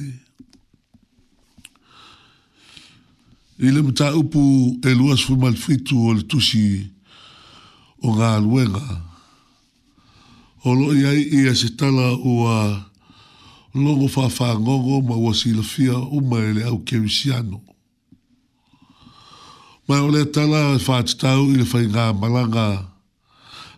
I 3.57 3.69
le 3.73 3.81
mta 3.81 4.13
upu 4.15 4.41
e 4.85 4.89
luas 4.99 5.21
fumal 5.25 5.55
fitu 5.63 5.97
o 6.09 6.13
le 6.13 6.21
tusi 6.29 6.67
o 8.05 8.13
ngā 8.13 8.29
luenga. 8.45 8.85
O 10.63 10.75
lo 10.77 10.91
i 10.93 11.07
ai 11.09 11.23
i 11.39 11.39
a 11.49 11.55
se 11.57 11.71
tala 11.77 12.11
o 12.13 12.35
a 12.53 12.61
longo 13.73 14.05
whawhangongo 14.13 15.01
ma 15.09 15.15
wasila 15.25 15.63
fia 15.63 15.97
uma 15.97 16.37
e 16.49 16.53
le 16.59 16.61
au 16.69 16.77
kerisiano. 16.85 17.57
Ma 19.87 20.03
o 20.03 20.09
le 20.11 20.25
tala 20.27 20.73
e 20.75 20.79
whātitau 20.83 21.45
i 21.47 21.61
le 21.61 21.65
whainga 21.71 22.09
malanga 22.11 22.63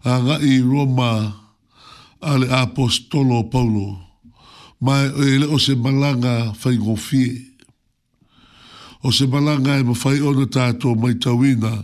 a 0.04 0.16
ngā 0.24 0.40
i 0.48 0.56
Roma 0.66 1.10
a 2.20 2.38
le 2.42 2.48
apostolo 2.50 3.44
Paulo. 3.54 3.94
Ma 4.82 5.04
e 5.06 5.36
le 5.38 5.46
o 5.46 5.60
se 5.62 5.76
malanga 5.78 6.48
whaingo 6.64 6.96
fie. 6.98 7.30
O 9.06 9.12
se 9.14 9.28
malanga 9.30 9.76
e 9.78 9.86
ma 9.86 9.94
whai 9.94 10.18
ona 10.32 10.48
tātou 10.48 10.98
mai 10.98 11.14
tawina 11.22 11.76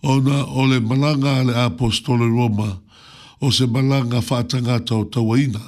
ona 0.00 0.46
o 0.48 0.64
le 0.64 0.80
malanga 0.80 1.34
a 1.42 1.44
le 1.44 1.56
apostolo 1.66 2.24
Roma 2.32 2.70
o 3.40 3.52
se 3.52 3.68
malanga 3.68 4.24
whātanga 4.24 4.80
tau 4.80 5.04
tawaina. 5.12 5.60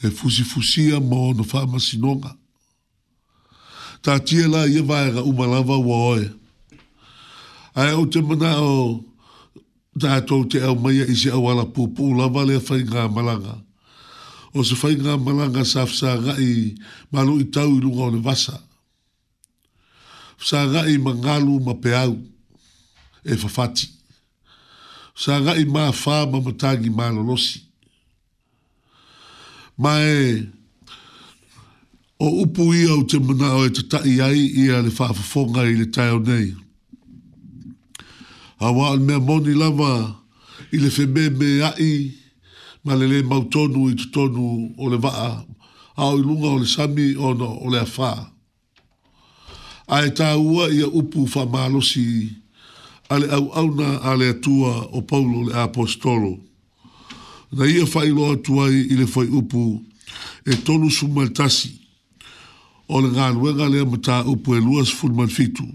E 0.00 0.08
fusi 0.08 0.40
fusia 0.48 1.04
mo 1.04 1.34
ono 1.36 1.44
whāmasinonga. 1.44 2.32
Tātia 4.00 4.48
la 4.48 4.64
i 4.64 4.80
e 4.80 4.80
vaera 4.80 4.80
umalava 4.80 4.80
wa 4.80 4.80
oe. 4.80 4.80
Tātia 4.80 4.80
la 4.80 4.80
i 4.80 4.80
e 4.80 4.88
vaera 5.20 5.28
umalava 5.34 5.80
wa 5.92 6.00
oe 6.16 6.26
ai 7.76 7.92
o 7.92 8.06
te 8.08 8.22
mana 8.24 8.54
o 8.64 9.04
tātou 10.00 10.46
te 10.48 10.62
au 10.64 10.76
mai 10.80 11.02
i 11.12 11.16
se 11.16 11.28
awala 11.36 11.66
pūpū 11.76 12.08
lawa 12.16 12.46
lea 12.48 12.60
whai 12.64 12.82
ngā 12.88 13.04
malanga. 13.12 13.58
O 14.56 14.64
se 14.64 14.78
whai 14.80 14.94
ngā 14.96 15.18
malanga 15.20 15.64
sa 15.68 15.84
fsa 15.88 16.14
ngai 16.22 16.72
malu 17.12 17.36
i 17.44 17.50
tau 17.52 17.74
i 17.76 17.80
lunga 17.84 18.06
o 18.08 18.14
le 18.16 18.22
vasa. 18.24 18.56
Fsa 20.40 20.62
ngai 20.72 20.96
ma 21.04 21.12
ngalu 21.20 21.58
ma 21.68 21.74
peau 21.76 22.16
e 23.22 23.36
fafati. 23.44 23.90
Fsa 25.16 25.38
ngai 25.44 25.66
ma 25.68 25.90
wha 25.92 26.16
ma 26.32 26.40
matangi 26.48 26.88
ma 26.96 27.10
lolosi. 27.12 27.60
Ma 29.76 29.98
e 30.00 30.44
o 32.24 32.38
upu 32.40 32.72
i 32.72 32.86
au 32.88 33.02
te 33.04 33.18
mana 33.20 33.52
o 33.58 33.66
e 33.66 33.70
te 33.76 33.82
tai 33.86 34.16
ai 34.24 34.46
i 34.64 34.68
a 34.72 34.80
le 34.80 34.88
whaafafonga 34.88 35.68
i 35.68 35.76
le 35.84 35.90
tai 35.92 36.08
o 36.16 36.22
nei. 36.24 36.54
Fsa 36.56 36.64
awa 38.60 38.90
al 38.90 38.98
mea 39.00 39.18
moni 39.18 39.54
lava 39.54 40.14
i 40.72 40.76
le 40.78 40.88
febe 40.90 41.30
me 41.30 41.62
ai 41.62 42.12
ma 42.84 42.94
le 42.94 43.06
le 43.06 43.22
mautonu 43.22 43.88
i 43.90 43.94
tutonu 43.94 44.74
o 44.78 44.88
le 44.88 44.96
vaa 44.96 45.44
a 45.96 46.04
o 46.06 46.18
ilunga 46.18 46.46
o 46.48 46.58
le 46.58 46.66
sami 46.66 47.12
o 47.16 47.34
no 47.34 47.46
o 47.60 47.70
le 47.70 47.80
afa. 47.80 48.30
A 49.88 50.02
e 50.04 50.10
tā 50.10 50.34
ua 50.36 50.68
ia 50.72 50.86
upu 50.88 51.24
wha 51.28 51.44
mālosi 51.46 52.30
a 53.08 53.18
le 53.20 53.28
au 53.36 53.50
auna 53.54 54.00
a 54.02 54.16
le 54.16 54.28
atua 54.34 54.88
o 54.92 55.02
Paulo 55.02 55.44
le 55.48 55.52
apostolo. 55.54 56.38
Na 57.52 57.66
ia 57.68 57.84
wha 57.84 58.04
iloa 58.06 58.36
tuai 58.36 58.86
i 58.92 58.94
le 58.96 59.06
fai 59.06 59.26
upu 59.28 59.82
e 60.46 60.54
tonu 60.64 60.90
sumaltasi 60.90 61.70
o 62.88 63.00
le 63.04 63.08
ngā 63.12 63.32
nuenga 63.34 63.68
le 63.68 63.80
amata 63.84 64.24
upu 64.24 64.54
e 64.56 64.60
luas 64.64 64.88
fulman 64.94 65.28
fitu. 65.28 65.66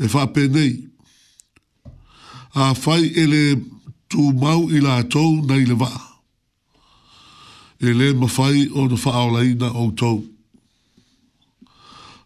E 0.00 0.06
wha 0.12 0.24
penei. 0.32 0.70
nei 0.72 0.87
a 2.60 2.74
fai 2.74 3.04
ele 3.14 3.56
tu 4.08 4.32
mau 4.32 4.68
i 4.70 4.80
la 4.80 5.02
tau 5.02 5.44
na 5.46 5.54
i 5.54 5.64
le 5.70 5.74
waa. 5.82 6.02
Ele 7.80 8.12
ma 8.20 8.26
fai 8.26 8.66
o 8.74 8.86
na 8.90 8.96
faa 9.04 9.20
o 9.28 9.30
laina 9.36 9.68
o 9.82 9.84
tau. 10.00 10.18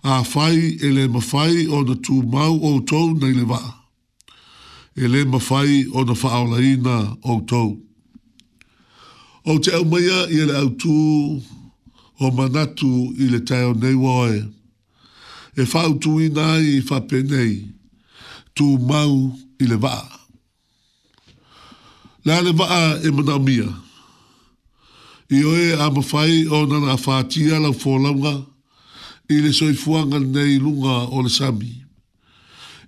A 0.03 0.25
fai 0.25 0.57
ele 0.87 1.03
ma 1.15 1.21
fai 1.21 1.67
o 1.77 1.83
na 1.89 1.95
tu 2.07 2.15
mau 2.35 2.55
o 2.69 2.81
tau 2.91 3.09
na 3.21 3.27
i 3.33 3.35
le 3.41 3.45
waa. 3.53 3.73
Ele 4.97 5.21
ma 5.33 5.39
fai 5.49 5.85
o 5.99 6.05
na 6.09 6.15
faa 6.23 6.41
o 6.45 6.47
laina 6.53 6.97
o 7.31 7.41
tau. 7.51 7.69
O 9.45 9.59
te 9.63 9.71
au 9.79 9.85
maia 9.93 10.21
i 10.39 10.41
le 10.49 10.57
au 10.63 10.71
tu 10.83 10.95
o 12.25 12.31
manatu 12.37 12.93
i 13.25 13.29
le 13.33 13.41
tae 13.49 13.65
o 13.69 13.73
nei 13.83 13.95
wae. 14.05 14.39
E 15.61 15.67
fau 15.73 15.93
tu 16.03 16.17
i 16.25 16.29
nai 16.39 16.79
i 16.79 16.83
fapenei 16.89 17.53
tu 18.55 18.65
mau 18.89 19.13
i 19.61 19.69
le 19.69 19.77
waa 19.85 20.22
la 22.25 22.41
le 22.41 22.53
va 22.53 22.99
e 23.03 23.11
mana 23.11 23.39
mia. 23.39 23.69
I 25.31 25.43
oe 25.45 25.73
a 25.73 25.91
mawhai 25.91 26.47
o 26.51 26.67
nana 26.67 26.93
a 26.93 26.97
whātia 26.97 27.59
la 27.61 27.71
fōlaunga 27.71 28.45
i 29.31 29.41
le 29.41 29.49
soifuanga 29.49 30.21
nei 30.21 30.59
lunga 30.59 31.09
o 31.11 31.23
le 31.23 31.29
sami. 31.31 31.85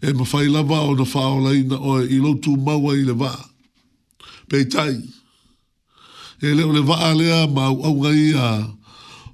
E 0.02 0.12
mawhai 0.12 0.50
lava 0.52 0.80
o 0.84 0.94
na 0.94 1.02
whaola 1.04 1.54
ina 1.54 1.78
oe 1.80 2.04
i 2.04 2.18
lotu 2.20 2.56
maua 2.56 2.92
i 2.96 3.04
le 3.06 3.12
va. 3.14 3.32
Peitai. 4.48 5.00
E 6.42 6.46
leo 6.54 6.72
le 6.72 6.80
va 6.82 7.12
lea 7.14 7.46
ma 7.48 7.72
auga 7.72 8.12
ia 8.12 8.68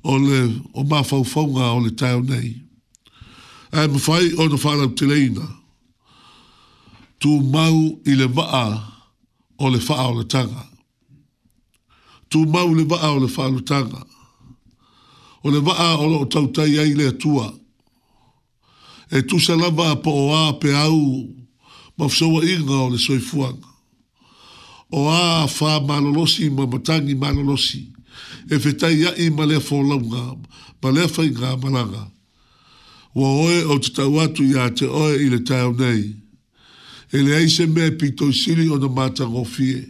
o 0.05 0.15
le 0.17 0.41
o 0.73 0.85
mawhauwhaunga 0.85 1.67
o 1.75 1.79
le 1.81 1.91
tau 1.91 2.23
nei. 2.23 2.55
E 3.73 3.87
mawhai 3.91 4.33
o 4.39 4.49
na 4.49 4.57
whaala 4.57 4.87
te 4.95 5.05
leina. 5.07 5.47
Tu 7.19 7.29
mau 7.53 7.75
i 8.07 8.15
le 8.15 8.27
vaa 8.29 8.90
o 9.61 9.69
le 9.69 9.79
faa 9.79 10.09
o 10.09 10.15
le 10.15 10.25
tanga. 10.25 10.65
Tu 12.29 12.39
mau 12.47 12.73
le 12.75 12.83
waa 12.85 13.11
o 13.13 13.19
le 13.21 13.29
faa 13.29 13.49
o 13.49 13.61
tanga. 13.61 14.03
O 15.45 15.51
le 15.51 15.59
waa 15.59 15.97
o 15.99 16.07
lo 16.09 16.25
tautai 16.25 16.79
ai 16.79 16.95
le 16.95 17.09
atua. 17.09 17.53
E 19.13 19.23
tu 19.23 19.39
se 19.41 19.55
lava 19.55 19.97
pa 19.97 20.11
o 20.11 20.33
a 20.33 20.53
pe 20.59 20.73
au 20.75 21.29
mafsoa 21.99 22.41
inga 22.45 22.75
o 22.87 22.89
le 22.89 22.99
soifuanga. 22.99 23.69
O 24.93 25.09
a 25.11 25.47
faa 25.47 25.81
malolosi 25.81 26.51
ma 26.51 26.67
matangi 26.67 27.15
malolosi. 27.15 27.85
E 28.51 28.59
fetai 28.59 28.97
ya 29.03 29.11
i 29.17 29.29
ma 29.31 29.45
lefo 29.45 29.83
launga, 29.83 30.39
ma 30.81 30.89
lefa 30.91 31.23
inga 31.25 31.57
malanga. 31.57 32.09
Wa 33.15 33.29
oe 33.45 33.65
o 33.65 33.79
te 33.79 33.93
tauatu 33.93 34.45
ya 34.45 34.71
te 34.71 34.87
oe 34.87 35.17
i 35.27 35.29
le 35.29 35.45
tau 35.45 35.73
nei. 35.75 35.75
Wa 35.75 35.75
oe 35.75 35.75
o 35.75 35.75
te 35.77 35.81
tauatu 35.81 35.81
ya 35.85 35.85
te 35.85 35.85
oe 35.85 35.85
i 35.85 36.07
le 36.09 36.09
tau 36.09 36.17
nei 36.17 36.20
ele 37.13 37.35
ai 37.35 37.49
se 37.51 37.67
me 37.67 37.91
pito 37.91 38.33
sili 38.33 38.69
o 38.69 38.77
no 38.79 38.89
mata 38.89 39.25
gofie. 39.25 39.89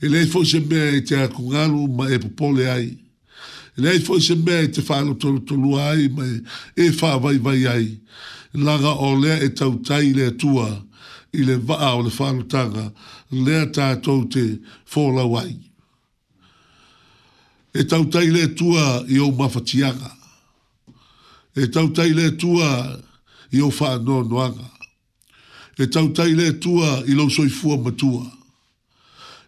Ele 0.00 0.18
ai 0.18 0.26
foi 0.26 0.46
se 0.46 0.58
me 0.60 1.00
te 1.02 1.14
akungalu 1.16 1.88
ma 1.88 2.08
e 2.10 2.18
popole 2.18 2.70
ai. 2.70 2.96
Ele 3.76 3.88
ai 3.88 4.00
foi 4.00 4.20
se 4.20 4.34
me 4.34 4.68
te 4.68 4.80
whalo 4.88 5.14
tolu 5.14 5.40
tolu 5.40 5.76
ai 5.78 6.08
ma 6.08 6.24
e 6.76 6.88
wha 7.00 7.18
vai 7.18 7.38
vai 7.38 7.64
ai. 7.66 7.98
Laga 8.54 8.88
o 8.94 9.18
lea 9.20 9.38
e 9.44 9.48
tautai 9.50 10.12
lea 10.12 10.30
tua 10.30 10.82
i 11.32 11.44
le 11.44 11.56
vaa 11.56 11.94
o 11.96 12.02
le 12.02 12.10
whalo 12.18 12.42
tanga 12.46 12.90
lea 13.30 13.66
tātou 13.66 14.24
te 14.28 14.58
fōla 14.90 15.28
wai. 15.28 15.54
E 17.74 17.84
tautai 17.84 18.30
lea 18.30 18.48
tua 18.48 19.04
i 19.08 19.18
o 19.20 19.30
mawhatianga. 19.30 20.16
E 21.54 21.66
tautai 21.68 22.12
lea 22.14 22.30
tua 22.32 22.96
i 23.52 23.60
o 23.60 23.68
whanonoanga. 23.68 24.68
No 24.79 24.79
e 25.82 25.86
tau 25.88 26.10
tai 26.12 26.34
le 26.36 26.58
tua 26.58 27.00
i 27.08 27.12
lo 27.16 27.26
soi 27.30 27.50
matua. 27.82 28.30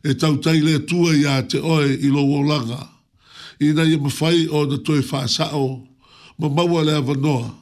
E 0.03 0.14
tau 0.14 0.38
tai 0.38 0.61
le 0.62 0.83
tua 0.85 1.12
i 1.14 1.25
a 1.25 1.42
te 1.45 1.59
oe 1.59 1.92
i 1.92 2.09
lo 2.09 2.23
wolanga. 2.25 2.90
I 3.61 3.73
nei 3.73 3.92
e 3.92 3.97
mawhai 3.99 4.47
o 4.49 4.64
na 4.66 4.79
toi 4.79 5.01
whaasao, 5.01 5.87
ma 6.38 6.49
maua 6.49 6.83
le 6.85 6.95
avanoa. 6.95 7.55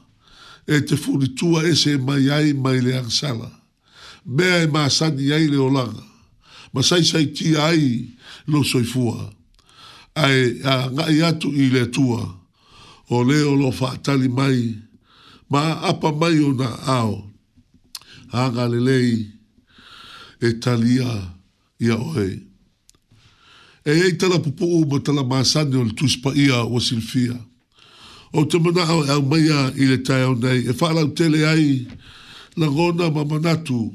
E 0.67 0.85
te 0.85 0.95
funi 0.97 1.33
tua 1.35 1.65
e 1.67 1.75
se 1.75 1.99
mai 1.99 2.29
ai 2.29 2.53
mai 2.53 2.81
le 2.81 2.95
angsala. 2.97 3.51
Mea 4.25 4.63
e 4.63 4.67
maasani 4.69 5.31
ai 5.33 5.49
le 5.49 5.57
olanga. 5.57 6.05
Ma 6.73 6.81
sai 6.83 7.03
sai 7.05 7.33
ti 7.33 7.53
ai 7.57 8.15
lo 8.47 8.63
soifua. 8.63 9.15
fua. 9.15 9.35
Ai 10.15 10.61
a 10.63 10.89
ngai 10.89 11.21
atu 11.23 11.51
i 11.53 11.69
le 11.71 11.89
tua. 11.91 12.23
O 13.09 13.23
leo 13.25 13.55
lo 13.55 13.75
whaatali 13.79 14.29
mai. 14.29 14.79
Ma 15.51 15.81
apa 15.81 16.13
mai 16.13 16.39
o 16.39 16.53
na 16.53 16.71
ao 16.87 17.30
haga 18.33 18.69
lelei 18.69 19.27
e 20.41 20.53
talia 20.61 21.35
ia 21.81 21.97
oe. 21.97 22.39
E 23.87 23.91
ei 23.91 24.13
tala 24.17 24.39
pupu 24.39 24.65
u 24.65 24.87
ma 24.87 24.99
tala 25.01 25.25
maasani 25.25 25.77
o 25.77 25.85
le 25.85 25.93
tuspa 25.95 26.35
ia 26.37 26.63
o 26.65 26.81
silfia. 26.81 27.37
O 28.33 28.45
te 28.47 28.59
mana 28.59 28.81
e 28.83 28.89
au 28.89 29.03
au 29.15 29.23
maia 29.23 29.71
i 29.75 29.87
le 29.89 29.99
tae 30.03 30.25
o 30.25 30.35
nei, 30.35 30.67
e 30.71 30.73
whaala 30.79 31.07
tele 31.15 31.45
ai 31.47 31.87
la 32.57 32.67
gona 32.67 33.11
ma 33.11 33.25
manatu 33.25 33.95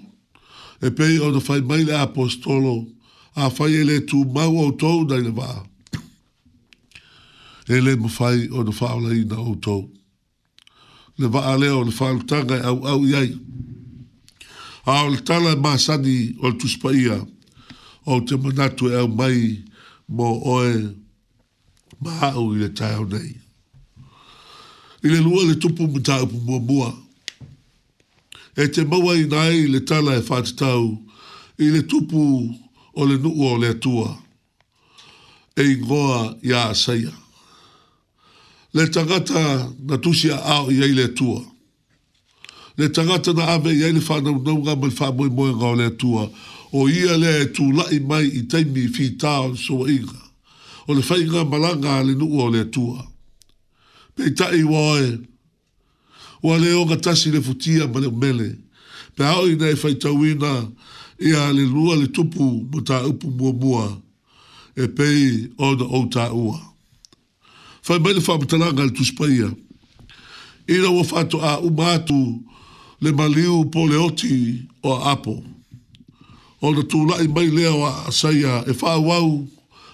e 0.81 0.89
pei 0.91 1.17
o 1.19 1.31
na 1.31 1.39
whai 1.39 1.61
mai 1.61 1.83
le 1.83 1.93
apostolo 1.95 2.87
a 3.35 3.47
whai 3.49 3.73
e 3.81 3.83
le 3.83 3.97
tū 4.05 4.25
mau 4.33 4.57
au 4.65 4.71
tō 4.75 5.05
nei 5.09 5.21
le 5.27 5.31
vaa. 5.31 5.63
E 7.67 7.79
le 7.81 7.95
mu 7.95 8.09
whai 8.19 8.49
o 8.51 8.63
na 8.63 8.71
whaala 8.71 9.13
i 9.15 9.23
na 9.23 9.37
au 9.39 9.55
tō. 9.55 9.77
Le 11.19 11.27
vaa 11.27 11.55
leo 11.57 11.83
le 11.87 11.93
whaalutanga 11.95 12.57
e 12.59 12.63
au 12.67 12.83
au 12.91 12.99
iai. 13.07 13.31
Le 13.31 13.31
vaa 13.31 13.31
leo 13.31 13.31
le 13.31 13.31
whaalutanga 13.31 13.31
au 13.31 13.31
au 13.31 13.31
iai. 13.31 13.83
Ao 14.85 15.09
le 15.09 15.17
tala 15.25 15.51
e 15.51 15.55
maasani 15.55 16.37
o 16.43 16.47
le 16.49 16.57
tuspaia, 16.57 17.17
o 18.05 18.19
te 18.25 18.35
manatu 18.37 18.85
e 18.91 18.95
au 18.99 19.07
mai 19.07 19.63
mo 20.15 20.27
oe 20.55 20.73
maau 22.03 22.53
i 22.53 22.59
le 22.61 22.69
tae 22.77 23.01
nei. 23.11 23.31
I 25.03 25.07
le 25.09 25.19
lua 25.25 25.41
le 25.49 25.55
tupu 25.57 25.87
mta 25.87 26.21
upu 26.23 26.37
mua 26.45 26.59
mua. 26.59 26.89
E 28.55 28.67
te 28.69 28.85
maua 28.85 29.17
i 29.17 29.25
nai 29.25 29.65
le 29.73 29.79
tala 29.89 30.15
e 30.21 30.21
whātitau 30.21 30.85
i 31.57 31.65
le 31.73 31.81
tupu 31.89 32.21
o 32.93 33.01
le 33.09 33.17
nuu 33.17 33.41
o 33.47 33.57
le 33.57 33.67
atua. 33.73 34.13
E 35.57 35.65
ingoa 35.73 36.37
i 36.45 36.51
a 36.53 36.69
asaya. 36.69 37.13
Le 38.73 38.85
tangata 38.87 39.65
na 39.79 39.97
tusia 39.97 40.37
au 40.57 40.69
i 40.71 40.77
le 40.93 41.09
atua. 41.09 41.41
E 41.41 41.54
le 42.77 42.89
tangata 42.91 43.33
na 43.33 43.43
ave 43.47 43.69
i 43.71 43.83
aile 43.83 43.99
whanaunaunga 44.09 44.75
mai 44.75 44.91
wha 44.99 45.11
mui 45.11 45.29
moe 45.29 45.51
ngā 45.53 45.71
le 45.77 45.85
atua 45.91 46.29
o 46.73 46.87
ia 46.89 47.15
le 47.17 47.45
tū 47.55 47.71
lai 47.71 47.99
mai 48.03 48.27
i 48.27 48.41
teimi 48.51 48.83
i 48.87 48.89
whītāo 48.91 49.55
so 49.55 49.87
inga 49.87 50.19
o 50.87 50.91
le 50.93 50.99
whainga 51.09 51.45
malanga 51.47 52.03
le 52.03 52.13
nuu 52.15 52.37
o 52.41 52.49
le 52.51 52.59
atua. 52.67 53.07
Pei 54.15 54.31
tae 54.35 54.59
i 54.59 54.63
wāe, 54.63 55.17
ua 56.43 56.57
le 56.59 56.73
o 56.77 56.95
tasi 56.95 57.31
le 57.31 57.41
futia 57.41 57.87
ma 57.87 57.99
le 57.99 58.11
mele, 58.11 58.49
pe 59.15 59.23
hao 59.25 59.47
i 59.47 59.55
nei 59.55 59.73
whaitauina 59.73 60.51
i 61.19 61.31
a 61.33 61.51
le 61.55 61.63
lua 61.65 61.95
le 61.95 62.07
tupu 62.11 62.43
mo 62.69 62.81
tā 62.85 63.01
upu 63.07 63.31
mua 63.31 63.51
mua, 63.53 63.85
e 64.77 64.85
pei 64.87 65.47
o 65.57 65.73
na 65.73 65.85
o 65.89 66.03
tā 66.11 66.27
ua. 66.33 66.59
Whai 67.87 67.99
mai 67.99 68.13
le 68.13 68.21
whamatalanga 68.21 68.83
le 68.85 68.91
tuspaia, 68.93 69.47
i 70.69 70.75
na 70.75 70.91
a 71.49 71.57
umatu, 71.59 72.21
le 73.05 73.11
maliu 73.11 73.65
po 73.73 73.85
le 73.91 73.95
oti 74.07 74.33
o 74.83 74.89
a 74.97 75.11
apo. 75.13 75.35
O 76.63 76.71
na 76.73 76.81
tūlai 76.91 77.27
mai 77.35 77.51
lea 77.57 77.69
o 77.77 77.83
asaia 78.09 78.63
e 78.69 78.73
whāwau 78.73 79.43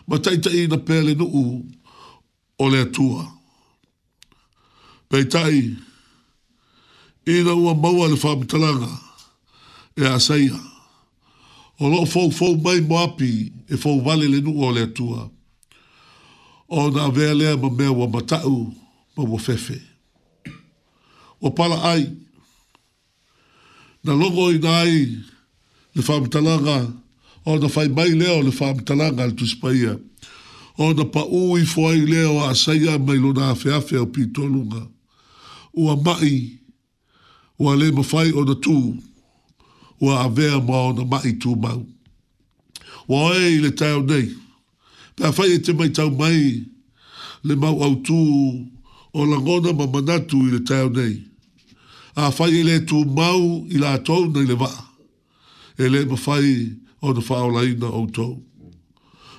ma 0.08 0.20
teita 0.26 0.52
i 0.56 0.62
na 0.72 0.80
pēle 0.90 1.16
nuu 1.20 1.42
o 2.64 2.68
le 2.72 2.86
atua. 2.88 3.26
Pei 5.12 5.28
tai, 5.28 5.60
i 7.32 7.36
na 7.44 7.56
ua 7.58 7.74
maua 7.76 8.08
le 8.14 8.20
whāmitalanga 8.22 8.92
e 10.00 10.08
asaia. 10.16 10.62
O 11.84 11.92
lo 11.92 12.06
fau 12.06 12.32
fau 12.32 12.56
mai 12.64 12.80
mo 12.88 13.02
api 13.04 13.52
e 13.68 13.76
fau 13.84 14.00
vale 14.08 14.30
le 14.32 14.40
nuu 14.48 14.64
o 14.64 14.72
le 14.72 14.88
atua. 14.88 15.28
O 16.72 16.88
na 16.96 17.10
vea 17.12 17.36
lea 17.36 17.58
ma 17.60 17.74
mea 17.76 17.92
wa 17.92 18.08
matau 18.08 18.72
ma 19.18 19.28
wa 19.34 19.40
fefe. 19.40 19.82
O 21.42 21.50
pala 21.52 21.52
ai, 21.52 21.52
o 21.52 21.58
pala 21.60 21.84
ai, 21.96 22.04
na 24.04 24.14
logo 24.14 24.50
i 24.52 24.58
nai 24.60 25.08
le 25.96 26.02
whamitalanga 26.02 26.90
o 27.46 27.58
na 27.58 27.68
whai 27.68 27.88
mai 27.88 28.10
leo 28.10 28.42
le 28.42 28.50
whamitalanga 28.50 29.26
le 29.30 29.34
tuspaia 29.38 30.00
o 30.78 30.94
na 30.94 31.06
pa 31.06 31.22
ui 31.26 31.66
fuai 31.66 32.00
leo 32.10 32.42
a 32.42 32.56
saia 32.56 32.98
mai 32.98 33.18
lo 33.22 33.32
na 33.34 33.54
hawhi 33.54 33.70
hawhi 33.70 33.98
o 34.02 34.06
pitolunga 34.08 34.82
ua 35.74 35.96
mai 36.02 36.58
ua 37.60 37.76
le 37.76 37.92
mawhai 37.92 38.32
o 38.34 38.42
na 38.46 38.54
tū 38.58 38.78
ua 40.02 40.26
avea 40.26 40.58
mā 40.60 40.78
o 40.90 40.92
na 40.98 41.06
mai 41.06 41.38
tū 41.38 41.54
mau 41.62 41.86
ua 43.08 43.22
oei 43.38 43.62
le 43.62 43.70
tau 43.72 44.02
nei 44.02 44.26
pe 45.16 45.28
a 45.30 45.30
whai 45.30 45.54
e 45.62 45.62
te 45.62 45.74
mai 45.78 45.90
tau 45.94 46.10
mai 46.10 46.66
le 47.46 47.54
mau 47.56 47.78
au 47.86 48.02
tū 48.02 48.18
o 49.14 49.26
langona 49.26 49.74
ma 49.78 49.86
manatu 49.86 50.42
i 50.50 50.58
le 50.58 50.64
tau 50.66 50.90
nei 50.90 51.31
a 52.16 52.32
fai 52.32 52.58
ele 52.60 52.80
tu 52.82 53.06
mau 53.06 53.66
i 53.70 53.78
la 53.78 53.98
tau 53.98 54.26
na 54.32 54.40
ile 54.40 54.54
vaa. 54.54 54.88
Ele 55.78 56.06
ma 56.06 56.16
fai 56.16 56.72
o 57.02 57.12
na 57.14 57.22
fao 57.22 57.50
la 57.50 57.64
ina 57.64 57.88
o 57.88 58.06
tau. 58.12 58.44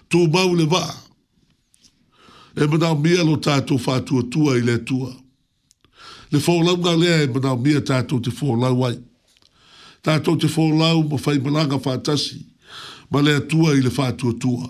Tu 0.08 0.28
mau 0.28 0.54
le 0.54 0.64
vaa. 0.64 0.94
E 2.56 2.66
mana 2.66 2.90
o 2.92 2.94
mia 2.98 3.22
lo 3.24 3.36
tātou 3.36 3.78
fātua 3.78 4.22
tua 4.30 4.56
i 4.56 4.60
le 4.60 4.78
tua. 4.84 5.10
Le 6.32 6.38
fōlau 6.40 6.76
ngā 6.80 6.92
lea 6.98 7.22
e 7.24 7.28
mana 7.32 7.52
o 7.52 7.56
mia 7.58 7.80
tātou 7.80 8.20
te 8.20 8.30
fōlau 8.30 8.84
ai. 8.88 8.98
Tātou 10.04 10.36
te 10.36 10.48
fōlau 10.48 11.04
ma 11.10 11.18
fai 11.18 11.38
malanga 11.38 11.78
fātasi. 11.78 12.42
Ma 13.10 13.20
lea 13.20 13.40
tua 13.40 13.72
i 13.76 13.80
le 13.84 13.92
fātua 13.92 14.36
tua. 14.40 14.68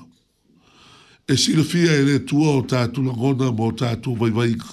E 1.30 1.34
silafia 1.38 1.94
e 1.94 2.02
le 2.06 2.18
tua 2.26 2.54
o 2.58 2.62
tātou 2.66 3.02
langona 3.06 3.50
mo 3.52 3.70
tātou 3.72 4.18
vaivaika. 4.18 4.70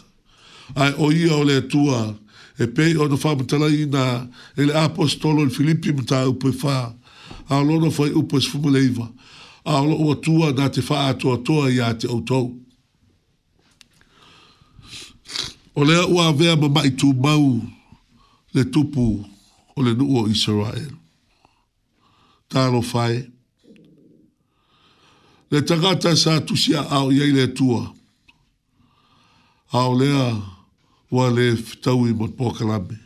Ai 0.75 0.93
o 1.01 1.11
ia 1.11 1.33
o 1.37 1.43
le 1.43 1.61
tua 1.67 2.01
tātou 2.09 2.27
e 2.59 2.67
pe 2.67 2.95
o 2.97 3.07
do 3.07 3.15
fa 3.17 3.33
mutala 3.35 3.69
ina 3.71 4.27
ele 4.57 4.73
apostolo 4.73 5.41
il 5.43 5.49
filippi 5.51 5.93
muta 5.93 6.27
u 6.27 6.33
pe 6.35 6.51
fa 6.51 6.93
a 7.49 7.55
lono 7.63 7.89
foi 7.91 8.11
u 8.11 8.23
pe 8.25 8.39
sfumuleiva 8.41 9.07
a 9.63 9.79
lo 9.79 9.95
o 9.95 10.15
tua 10.19 10.51
da 10.51 10.69
te 10.69 10.81
fa 10.81 11.13
to 11.13 11.37
to 11.37 11.69
ia 11.69 11.93
te 11.93 12.07
auto 12.07 12.41
o 15.75 15.83
le 15.87 15.95
u 16.03 16.19
ave 16.19 16.55
ba 16.57 16.67
mai 16.69 16.91
tu 16.95 17.13
mau 17.13 17.63
le 18.53 18.63
tupu 18.69 19.23
o 19.75 19.79
le 19.81 19.93
nuo 19.93 20.27
israel 20.27 20.91
ta 22.49 22.67
lo 22.67 22.81
fai 22.81 23.23
le 25.51 25.59
tagata 25.63 26.11
sa 26.15 26.41
tusia 26.41 26.83
au 26.91 27.07
ia 27.11 27.23
ile 27.23 27.47
tua 27.55 27.93
au 29.71 29.93
lea 29.97 30.58
wa 31.11 31.29
le 31.29 31.55
tau 31.81 32.05
i 32.07 32.13
mot 32.13 32.29
pokalami. 32.37 32.97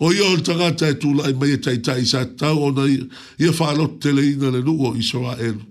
O 0.00 0.12
i 0.12 0.18
ol 0.20 0.42
tangata 0.44 0.88
e 0.88 0.98
tu 1.00 1.14
lai 1.14 1.32
mai 1.32 1.52
e 1.56 1.58
tai 1.58 1.78
tai 1.80 2.04
sa 2.04 2.24
tau 2.36 2.64
ona 2.68 2.84
i 2.84 2.98
e 3.38 3.48
whalot 3.48 3.98
tele 4.00 4.20
ina 4.32 4.50
le 4.50 4.60
nuo 4.60 4.94
i 4.94 5.02
soa 5.02 5.36
elu. 5.40 5.62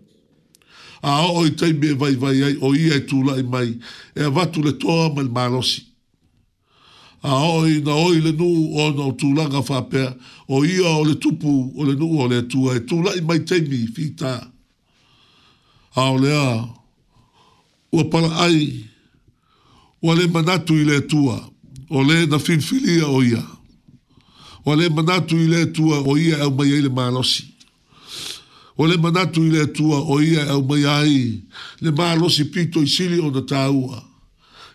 A 1.05 1.27
o 1.29 1.41
o 1.41 1.43
i 1.45 1.51
tai 1.53 1.73
me 1.73 1.93
vai 1.93 2.15
vai 2.15 2.41
ai 2.43 2.55
o 2.61 2.73
i 2.73 2.89
e 2.89 3.05
tu 3.05 3.21
lai 3.21 3.43
mai 3.43 3.77
e 4.15 4.23
a 4.23 4.29
vatu 4.29 4.63
le 4.63 4.73
toa 4.77 5.13
mal 5.13 5.29
malosi. 5.29 5.83
A 7.21 7.37
o 7.53 7.67
i 7.67 7.81
na 7.85 7.93
o 7.93 8.09
i 8.13 8.19
le 8.25 8.31
nuo 8.31 8.81
o 8.85 8.89
na 8.97 9.03
o 9.05 9.11
tu 9.13 9.29
langa 9.33 9.61
whapea 9.61 10.15
o 10.49 10.65
i 10.65 10.79
o 10.81 11.03
le 11.03 11.15
tupu 11.21 11.71
o 11.77 11.83
le 11.85 11.93
nuo 11.93 12.25
o 12.25 12.27
le 12.27 12.41
tua 12.49 12.75
e 12.75 12.83
tu 12.89 13.01
lai 13.05 13.21
mai 13.21 13.43
tai 13.45 13.61
mi 13.61 13.85
fita. 13.95 14.33
A 16.01 16.01
o 16.09 16.17
le 16.17 16.31
a 16.33 16.49
ua 17.91 18.03
pala 18.09 18.31
ai 18.49 18.89
o 20.01 20.13
le 20.15 20.27
manatu 20.27 20.75
i 20.75 20.85
le 20.85 20.99
tua, 21.07 21.37
o 21.89 22.01
le 22.03 22.25
na 22.25 22.39
finfilia 22.39 23.07
o 23.07 23.21
ia. 23.23 23.43
O 24.65 24.75
le 24.75 24.89
manatu 24.89 25.37
i 25.37 25.47
le 25.47 25.71
tua 25.71 25.99
o 25.99 26.17
ia 26.17 26.37
e 26.37 26.41
au 26.41 26.51
mai 26.51 26.81
le 26.81 26.89
malosi. 26.89 27.45
O 28.77 28.85
le 28.87 28.97
manatu 28.97 29.43
i 29.43 29.49
le 29.51 29.71
tua 29.71 29.99
o 29.99 30.19
ia 30.21 30.45
e 30.45 30.49
au 30.49 30.63
mai 30.63 31.41
le 31.81 31.91
malosi 31.91 32.45
pito 32.51 32.81
i 32.81 32.87
sili 32.87 33.19
o 33.19 33.29
na 33.31 33.41
taua. 33.41 34.03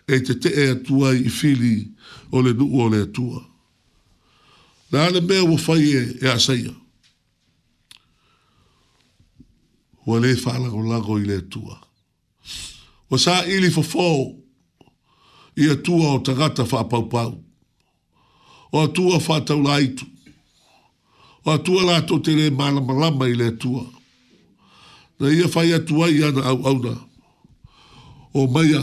E 0.07 0.19
te 0.21 0.35
te 0.37 0.49
e 0.49 0.69
atua 0.71 1.13
i 1.13 1.29
fili 1.29 1.91
o 2.31 2.41
le 2.41 2.53
nuu 2.53 2.79
o 2.81 2.89
le 2.89 3.05
tua. 3.11 3.45
Na 4.91 5.05
ale 5.05 5.21
mea 5.21 5.43
wa 5.43 5.57
fai 5.57 5.93
e, 5.95 6.03
e 6.21 6.27
asaya. 6.27 6.73
O 10.05 10.17
le 10.19 10.33
whaalago 10.33 10.81
lago 10.81 11.19
i 11.19 11.25
le 11.25 11.41
tua. 11.47 11.79
O 13.11 13.17
sa 13.17 13.45
ili 13.47 13.69
fo 13.71 13.83
fōu 13.83 14.40
ia 15.61 15.75
tua 15.75 16.13
o 16.13 16.19
tagata 16.19 16.63
whaapaupau. 16.63 17.31
O 18.71 18.81
atua 18.81 19.17
whaatau 19.19 19.61
laitu. 19.63 20.05
O 21.45 21.51
atua 21.51 21.83
lato 21.83 22.19
te 22.19 22.35
re 22.35 22.49
malamalama 22.49 23.27
i 23.29 23.35
le 23.35 23.47
atua. 23.53 23.85
Na 25.19 25.29
ia 25.29 25.47
whai 25.53 25.73
atua 25.77 26.09
i 26.09 26.23
ana 26.23 26.41
au 26.49 26.57
auna. 26.69 26.93
O 28.33 28.47
maia, 28.53 28.81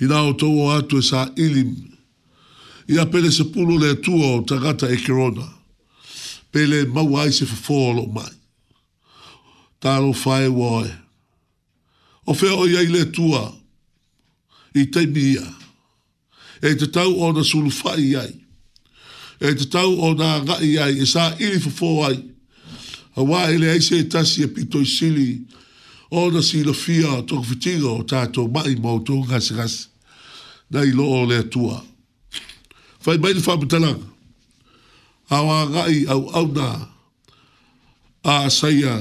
i 0.00 0.04
nā 0.06 0.20
o 0.28 0.32
tau 0.38 0.60
o 0.66 0.68
atu 0.76 0.98
e 1.02 1.06
sā 1.10 1.22
ilim. 1.36 1.72
I 2.88 2.98
apele 3.02 3.32
se 3.32 3.44
pulo 3.50 3.78
le 3.80 3.94
tua 3.96 4.26
o 4.36 4.42
tagata 4.46 4.90
e 4.92 4.96
kerona. 5.02 5.48
Pele 6.52 6.84
mau 6.86 7.16
ai 7.18 7.32
se 7.32 7.44
whafoa 7.48 8.06
mai. 8.06 8.30
Tāro 9.82 10.14
whai 10.22 10.48
wai. 10.48 10.90
O 12.26 12.32
whea 12.38 12.54
o 12.54 12.66
iai 12.68 12.86
le 12.92 13.02
atua, 13.08 13.42
i 14.74 14.86
te 14.90 15.06
mia. 15.06 15.42
E 16.62 16.74
te 16.78 16.86
tau 16.90 17.14
o 17.22 17.30
na 17.32 17.42
sulu 17.44 17.70
fai 17.70 18.14
ai. 18.18 18.30
E 19.40 19.54
te 19.58 19.66
tau 19.70 19.94
o 20.02 20.12
na 20.18 20.38
ngai 20.42 20.74
ai. 20.82 20.94
E 21.02 21.06
sā 21.08 21.32
iri 21.38 21.60
fufo 21.62 21.96
ai. 22.08 22.16
A 23.16 23.22
wā 23.22 23.46
e 23.48 23.54
ele 23.54 23.68
eise 23.70 23.98
e 24.02 24.08
tasi 24.10 24.42
e 24.44 24.48
pito 24.50 24.80
i 24.82 24.88
sili. 24.88 25.42
O 26.10 26.30
na 26.30 26.42
si 26.42 26.62
la 26.64 26.72
fia 26.74 27.08
o 27.18 27.22
tōku 27.22 27.44
fitinga 27.52 27.86
o 27.90 28.02
tātō 28.04 28.46
mai 28.50 28.74
mō 28.74 28.98
tō 29.06 29.20
ngasi 29.28 29.54
ngasi. 29.58 29.86
Na 30.70 30.82
i 30.82 30.90
lo 30.94 31.06
o 31.20 31.24
le 31.28 31.38
atua. 31.44 31.82
Fai 33.00 33.18
mai 33.18 33.34
ni 33.34 33.40
whamitalanga. 33.44 34.10
A 35.30 35.38
wā 35.42 35.60
ngai 35.70 36.00
au 36.12 36.26
au 36.40 36.48
nā. 36.58 36.70
A 38.24 38.48
saia. 38.50 38.98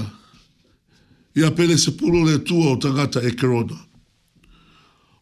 Ia 1.36 1.50
pele 1.52 1.78
se 1.78 1.92
pulo 1.98 2.22
le 2.28 2.36
atua 2.38 2.76
o 2.76 2.78
tangata 2.78 3.20
e 3.24 3.32
kerona. 3.32 3.32
E 3.32 3.42
kerona. 3.42 3.84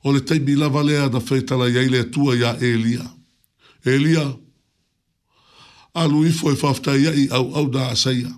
o 0.04 0.12
le 0.12 0.22
taimi 0.26 0.56
lava 0.56 0.84
lea 0.84 1.10
na 1.10 1.20
feitalai 1.20 1.78
ai 1.78 1.90
le 1.90 2.00
atua 2.02 2.36
iā 2.36 2.56
elia 2.58 3.06
elia 3.86 4.26
aluifo 5.94 6.52
e 6.52 6.56
faafetai 6.64 7.06
a'i 7.12 7.28
auau 7.38 7.70
na 7.72 7.92
asaia 7.94 8.32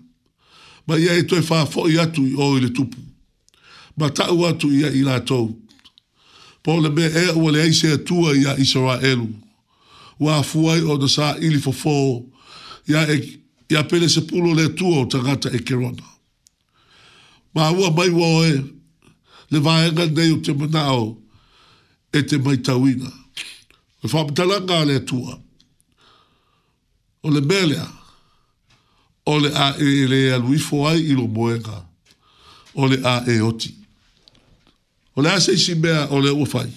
ma 0.88 0.98
ia 1.00 1.16
e 1.16 1.24
toe 1.24 1.42
faafo'i 1.42 1.98
atu 2.00 2.26
i 2.28 2.34
o 2.36 2.56
i 2.58 2.62
le 2.66 2.70
tupu 2.76 3.00
ma 3.98 4.10
ta'u 4.10 4.44
atu 4.48 4.72
ia 4.76 4.92
i 4.92 5.04
latou 5.08 5.54
po 6.64 6.80
le 6.82 6.90
mea 6.90 7.08
ea 7.24 7.36
ua 7.36 7.52
leai 7.56 7.74
se 7.74 7.92
atua 7.96 8.36
iā 8.40 8.58
isaraelu 8.60 9.30
ua 10.20 10.38
afua 10.42 10.74
ai 10.76 10.82
ona 10.84 11.08
saʻili 11.16 11.64
fofō 11.64 11.96
ia 12.92 13.08
e 13.14 13.18
ia 13.72 13.84
pele 13.84 14.10
sepulu 14.10 14.54
le 14.56 14.64
atua 14.72 15.06
o 15.06 15.06
tagata 15.06 15.50
e 15.52 15.64
kerona 15.64 16.04
ma 17.56 17.72
ua 17.72 17.92
mai 17.92 18.10
ua 18.12 18.28
oe 18.42 18.54
le 19.52 19.60
vaega 19.60 20.06
nei 20.06 20.32
o 20.34 20.38
te 20.42 20.52
manaʻo 20.52 21.23
e 22.14 22.22
te 22.22 22.38
mai 22.38 22.58
tauina. 22.58 23.12
Le 24.04 24.10
whapitalanga 24.12 24.86
le 24.86 24.96
atua. 24.96 25.40
O 27.24 27.30
le 27.30 27.42
melea. 27.42 27.88
O 29.26 29.38
le 29.40 29.50
a 29.56 29.74
e 29.80 30.08
le 30.08 30.34
aluifo 30.34 30.88
ai 30.88 31.00
ilo 31.02 31.28
moenga. 31.28 31.86
O 32.76 32.86
le 32.86 33.00
a 33.04 33.24
e 33.28 33.40
oti. 33.42 33.74
O 35.16 35.22
le 35.22 35.30
ase 35.32 35.54
isi 35.54 35.76
mea 35.76 36.08
o 36.12 36.20
le 36.22 36.30
uafai. 36.30 36.70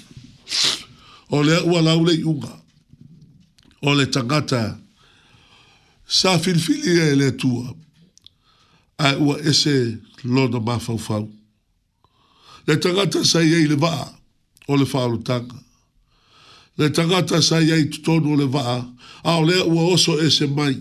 O 1.31 1.43
le 1.43 1.61
ua 1.63 1.83
laule 1.83 2.15
iunga. 2.15 2.53
O 3.83 3.95
le 3.95 4.07
tangata. 4.07 4.79
Sa 6.07 6.39
filfili 6.39 6.99
e 7.01 7.15
le 7.15 7.27
atua. 7.27 7.75
Ai 8.99 9.17
ua 9.21 9.37
ese 9.45 9.99
lona 10.25 10.61
mafaufau. 10.61 11.29
Le 12.67 12.77
tangata 12.77 13.25
sa 13.25 13.43
iei 13.43 13.67
le 13.67 13.75
vaa 13.75 14.15
o 14.67 14.77
le 14.77 14.85
whaarutanga. 14.85 15.55
Le 16.79 16.91
tangata 16.91 17.41
sa 17.43 17.61
iai 17.63 17.85
tutonu 17.91 18.33
o 18.33 18.37
le 18.37 18.45
vaa, 18.47 18.85
a 19.25 19.39
o 19.41 19.45
lea 19.45 19.65
ua 19.65 19.83
oso 19.95 20.19
e 20.21 20.31
se 20.31 20.47
mai. 20.47 20.77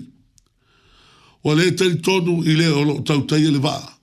O 1.44 1.54
le 1.54 1.72
tani 1.76 2.02
tonu 2.02 2.44
i 2.44 2.56
le 2.56 2.68
o 2.70 2.84
lo 2.84 3.00
tautai 3.02 3.52
le 3.52 3.60
vaa. 3.60 3.94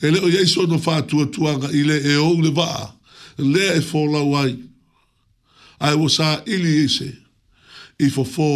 E 0.00 0.10
le 0.10 0.18
e 0.18 0.22
o 0.24 0.28
iaiso 0.28 0.66
no 0.66 0.76
whaatua 0.78 1.26
tuanga 1.26 1.70
i 1.72 1.80
e 1.82 1.84
le 1.84 1.96
e 2.04 2.16
o 2.16 2.32
le 2.40 2.50
vaa, 2.50 2.86
le 3.38 3.74
e 3.76 3.80
fōlau 3.80 4.34
ai. 4.38 4.54
Ai 5.80 5.94
o 5.94 6.08
sa 6.08 6.42
ili 6.46 6.84
ise, 6.84 7.10
e 7.98 8.06
i 8.06 8.10
fo 8.10 8.22
fō 8.24 8.46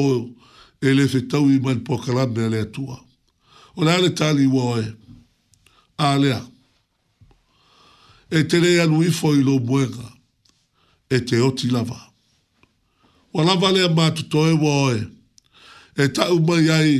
e 0.81 0.95
le 0.95 1.09
fetau 1.09 1.51
i 1.51 1.59
man 1.61 1.83
pokalame 1.85 2.49
le 2.49 2.61
atua. 2.62 2.99
O 3.77 3.85
le 3.85 3.91
ale 3.93 4.12
tali 4.14 4.47
ua 4.47 4.77
oe, 4.79 4.87
a 5.99 6.16
lea 6.18 6.41
e 8.33 8.43
te 8.49 8.59
rei 8.61 8.80
anu 8.80 9.03
ifo 9.05 9.35
i 9.37 9.43
lo 9.45 9.59
muenga, 9.61 10.07
e 11.11 11.20
te 11.20 11.39
oti 11.45 11.68
lava. 11.70 11.99
Wala 13.35 13.57
vale 13.61 13.83
a 13.85 13.89
mātu 13.93 14.24
toe 14.33 14.53
wa 14.57 14.70
oe, 14.87 15.01
e 15.97 16.07
ta 16.09 16.28
umai 16.33 16.70
ai, 16.72 16.95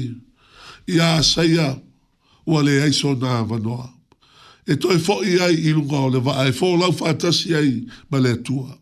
i 0.93 0.99
a 1.01 1.22
saia, 1.24 1.70
ua 2.45 2.62
le 2.66 2.83
aiso 2.85 3.14
nā 3.16 3.41
vanoa. 3.49 3.89
E 4.68 4.76
toi 4.76 4.99
fo 5.03 5.20
i 5.26 5.39
ai 5.43 5.57
i 5.57 5.72
lunga 5.74 6.03
o 6.05 6.11
le 6.12 6.20
vaa, 6.26 6.45
e 6.49 6.53
fo 6.57 6.74
lau 6.76 6.93
fātasi 6.93 7.57
ai, 7.57 7.72
ma 8.11 8.20
le 8.20 8.35
atua. 8.37 8.76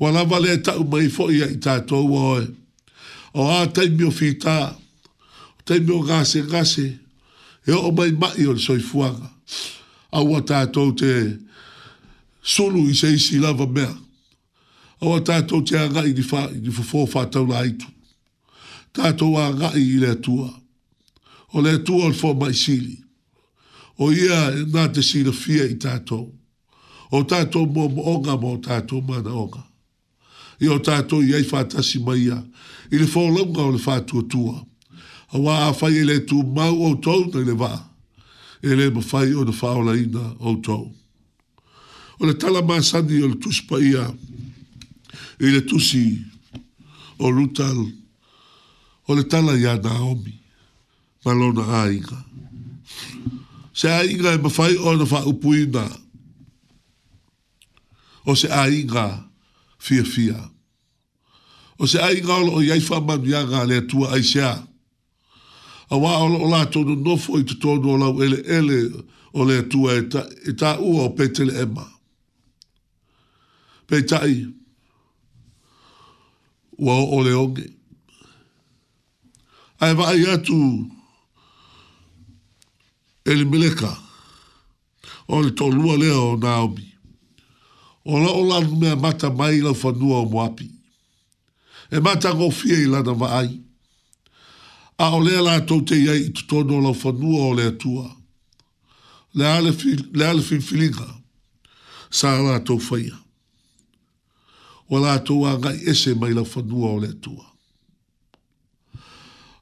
Wala 0.00 0.24
vale 0.24 0.54
a 0.56 0.62
ta 0.64 0.78
umai 0.80 1.10
fo 1.12 1.28
i 1.28 1.42
ai 1.44 1.58
tātou 1.60 2.08
wa 2.08 2.24
oe, 2.38 2.48
o 3.36 3.50
a 3.58 3.66
taimio 3.68 4.08
fitā, 4.14 4.56
o 4.72 5.64
taimio 5.68 6.00
gase 6.08 6.40
gase, 6.48 6.88
e 7.66 7.72
o 7.76 7.92
mai 7.92 8.12
mai 8.16 8.48
o 8.48 8.56
le 8.56 8.64
soifuanga. 8.64 9.28
Aua 10.16 10.40
tātou 10.42 10.94
te, 10.96 11.10
te, 11.20 11.46
sulu 12.42 12.88
i 12.88 12.94
sei 12.94 13.18
si 13.18 13.38
lava 13.38 13.66
mea. 13.66 13.94
Awa 15.00 15.20
tātou 15.20 15.64
te 15.64 15.78
agai 15.78 16.12
di 16.16 16.22
whaa, 16.24 16.46
di 16.52 16.68
whafoa 16.70 17.06
whātau 17.06 17.46
la 17.48 17.62
aitu. 17.64 17.86
Tātou 18.92 19.36
agai 19.38 19.78
i 19.80 19.98
lea 20.00 20.16
tua. 20.16 20.50
O 21.54 21.60
lea 21.60 21.78
tua 21.78 22.10
o 22.10 22.12
fwa 22.12 22.34
mai 22.42 22.54
sili. 22.54 22.98
O 23.98 24.10
ia 24.12 24.50
nā 24.74 24.88
te 24.92 25.02
sila 25.02 25.32
fia 25.32 25.64
i 25.68 25.78
tātou. 25.80 26.28
O 27.12 27.24
tātou 27.26 27.64
mō 27.68 27.88
mō 27.94 28.04
onga 28.14 28.36
mō 28.40 28.56
tātou 28.66 29.00
mana 29.02 29.32
onga. 29.34 29.64
I 30.60 30.68
o 30.68 30.78
tātou 30.80 31.24
i 31.24 31.32
ai 31.36 31.42
whātasi 31.48 32.02
mai 32.04 32.20
ia. 32.28 32.38
I 32.92 33.00
le 33.00 33.06
fwa 33.08 33.24
longa 33.30 33.66
o 33.70 33.76
le 33.76 33.80
whātua 33.80 34.26
tua. 34.28 34.58
A 35.32 35.38
wā 35.40 35.56
a 35.68 35.72
whai 35.78 35.94
e 35.96 36.04
le 36.04 36.20
tū 36.28 36.42
mau 36.44 36.76
o 36.90 36.94
tōu 36.96 37.30
na 37.32 37.44
le 37.46 37.56
wā. 37.56 37.72
E 38.60 38.76
le 38.76 38.90
mawhai 38.92 39.30
o 39.38 39.46
na 39.48 39.54
whaola 39.56 39.96
ina 39.96 40.34
o 40.40 40.58
tōu 40.60 40.90
o 42.20 42.26
le 42.28 42.36
tala 42.38 42.60
masani 42.62 43.22
o 43.22 43.28
le 43.32 43.36
tusi 43.40 43.64
paia 43.66 44.04
i 45.40 45.48
le 45.50 45.62
tusi 45.66 46.20
o 47.18 47.30
lutal 47.32 47.78
o 49.08 49.14
le 49.16 49.24
tala 49.24 49.56
ia 49.56 49.76
naomi 49.82 50.36
ma 51.24 51.32
lona 51.32 51.64
aiga 51.82 52.20
se 53.72 53.88
aiga 53.88 54.34
e 54.36 54.38
mafai 54.38 54.76
ona 54.76 55.06
faaupuina 55.06 55.88
o 58.28 58.34
se 58.36 58.48
aiga 58.52 59.24
fiafia 59.78 60.36
o 61.80 61.86
se 61.86 61.98
aiga 62.00 62.34
o 62.36 62.42
loo 62.44 62.60
iai 62.60 62.80
faamamiaga 62.84 63.62
a 63.64 63.68
le 63.68 63.76
atua 63.80 64.12
ai 64.14 64.22
se 64.24 64.42
a 64.44 64.52
auā 65.90 66.20
o 66.26 66.28
loo 66.36 66.50
latou 66.52 66.84
nonofo 66.84 67.38
i 67.40 67.44
totonu 67.48 67.92
o 67.96 67.96
lau 67.96 68.20
eleele 68.22 68.92
o 69.32 69.40
le 69.48 69.58
atua 69.64 69.96
e, 69.96 70.04
e 70.52 70.52
tāua 70.52 71.08
o 71.08 71.14
petele 71.16 71.56
ema 71.64 71.86
pe 73.90 74.00
tai 74.06 74.46
wa 76.78 76.94
o 77.16 77.18
le 77.26 77.32
onge 77.34 77.66
ai 79.82 79.94
va 79.98 80.14
ia 80.14 80.36
tu 80.38 80.58
el 83.26 83.42
meleka 83.50 83.90
o 85.26 85.40
le 85.42 85.50
to 85.58 85.66
lua 85.74 85.96
le 85.98 86.10
o 86.14 86.36
naobi 86.36 86.84
o 88.04 88.18
la 88.22 88.30
o 88.30 88.44
la 88.50 88.58
me 88.82 88.94
mata 88.94 89.28
mai 89.40 89.58
la 89.66 89.72
fa 89.82 89.90
nu 90.00 90.12
o 90.18 90.22
moapi 90.32 90.66
e 91.90 91.96
mata 91.98 92.30
go 92.38 92.50
fie 92.50 92.86
la 92.92 93.00
da 93.02 93.12
va 93.22 93.28
ai 93.40 93.50
a 95.02 95.06
o 95.16 95.18
le 95.26 95.34
la 95.46 95.58
to 95.68 95.80
te 95.82 95.94
ia 96.04 96.14
i 96.14 96.28
to 96.48 96.62
no 96.68 96.78
la 96.86 96.92
fa 97.00 97.10
nu 97.20 97.30
o 97.46 97.50
le 97.58 97.66
tua 97.82 98.06
le 99.36 99.44
ale 99.56 99.72
fi 99.80 99.90
le 100.18 100.24
ale 100.30 100.42
fi 100.48 100.60
filiga 100.68 101.08
sa 102.18 102.38
la 102.46 102.60
to 102.62 102.78
faia 102.78 103.18
o 104.90 104.98
la 104.98 105.18
tua 105.18 105.58
ngai 105.58 105.78
ese 105.90 106.14
mai 106.14 106.32
la 106.34 106.42
fanua 106.44 106.88
o 106.90 106.98
le 106.98 107.12
tua. 107.20 107.46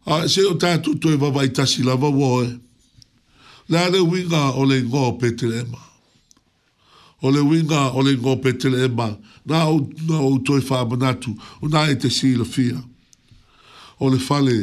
A 0.07 0.27
se 0.29 0.41
o 0.43 0.55
tātu 0.57 0.99
toi 0.99 1.17
wawai 1.21 1.53
tasi 1.53 1.83
la 1.85 1.95
wawoe, 1.97 2.49
la 3.69 3.89
le 3.89 3.99
winga 4.01 4.55
o 4.57 4.65
le 4.65 4.81
ngō 4.81 5.19
petele 5.21 5.59
ema. 5.67 5.79
O 7.23 7.29
le 7.31 7.41
winga 7.43 7.93
o 7.95 8.01
le 8.01 8.15
ngō 8.17 8.39
petele 8.43 8.87
ema, 8.87 9.11
nā 9.47 9.67
o, 9.69 9.83
nā 10.09 10.19
o 10.25 10.39
toi 10.39 10.61
whāmanatu, 10.65 11.35
o 11.61 11.69
nā 11.69 11.85
e 11.93 11.99
te 12.01 12.09
sīla 12.09 12.47
fia. 12.47 12.81
O 14.01 14.09
le 14.09 14.17
fale 14.19 14.55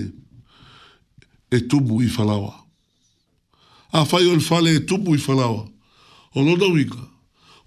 e 1.51 1.59
tumu 1.69 2.01
i 2.01 2.09
falawa. 2.09 2.55
A 3.93 4.03
fai 4.05 4.25
o 4.25 4.33
le 4.33 4.41
fale 4.41 4.73
e 4.73 4.81
tumu 4.81 5.13
i 5.13 5.21
falawa. 5.21 5.67
O 6.33 6.41
lona 6.41 6.71
winga, 6.73 7.05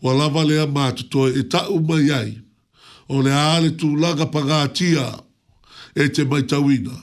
wa 0.03 0.12
lava 0.14 0.42
le 0.44 0.59
amatu 0.64 1.07
toi 1.09 1.30
e 1.38 1.42
ta 1.49 1.68
umai 1.70 2.11
ai, 2.11 2.36
o 3.09 3.22
le 3.22 3.32
ale 3.32 3.70
tu 3.76 3.96
laga 3.96 4.26
pagatia 4.26 5.20
e 5.96 6.09
te 6.09 6.24
mai 6.24 6.42
tawina. 6.46 6.94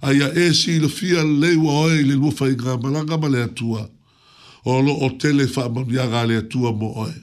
Aia 0.00 0.30
e 0.34 0.52
si 0.54 0.78
le 0.78 0.88
fia 0.88 1.24
lewa 1.24 1.72
oe 1.86 2.02
le 2.02 2.14
lufa 2.14 2.46
i 2.48 2.54
ngā 2.54 2.78
ma 2.80 3.28
le 3.28 3.42
atua 3.42 3.88
o 4.64 4.80
lo 4.80 4.92
o 5.04 5.08
tele 5.18 5.44
wha 5.46 5.68
mamiaga 5.68 6.26
le 6.26 6.36
atua 6.38 6.72
mo 6.72 6.92
oe. 6.98 7.14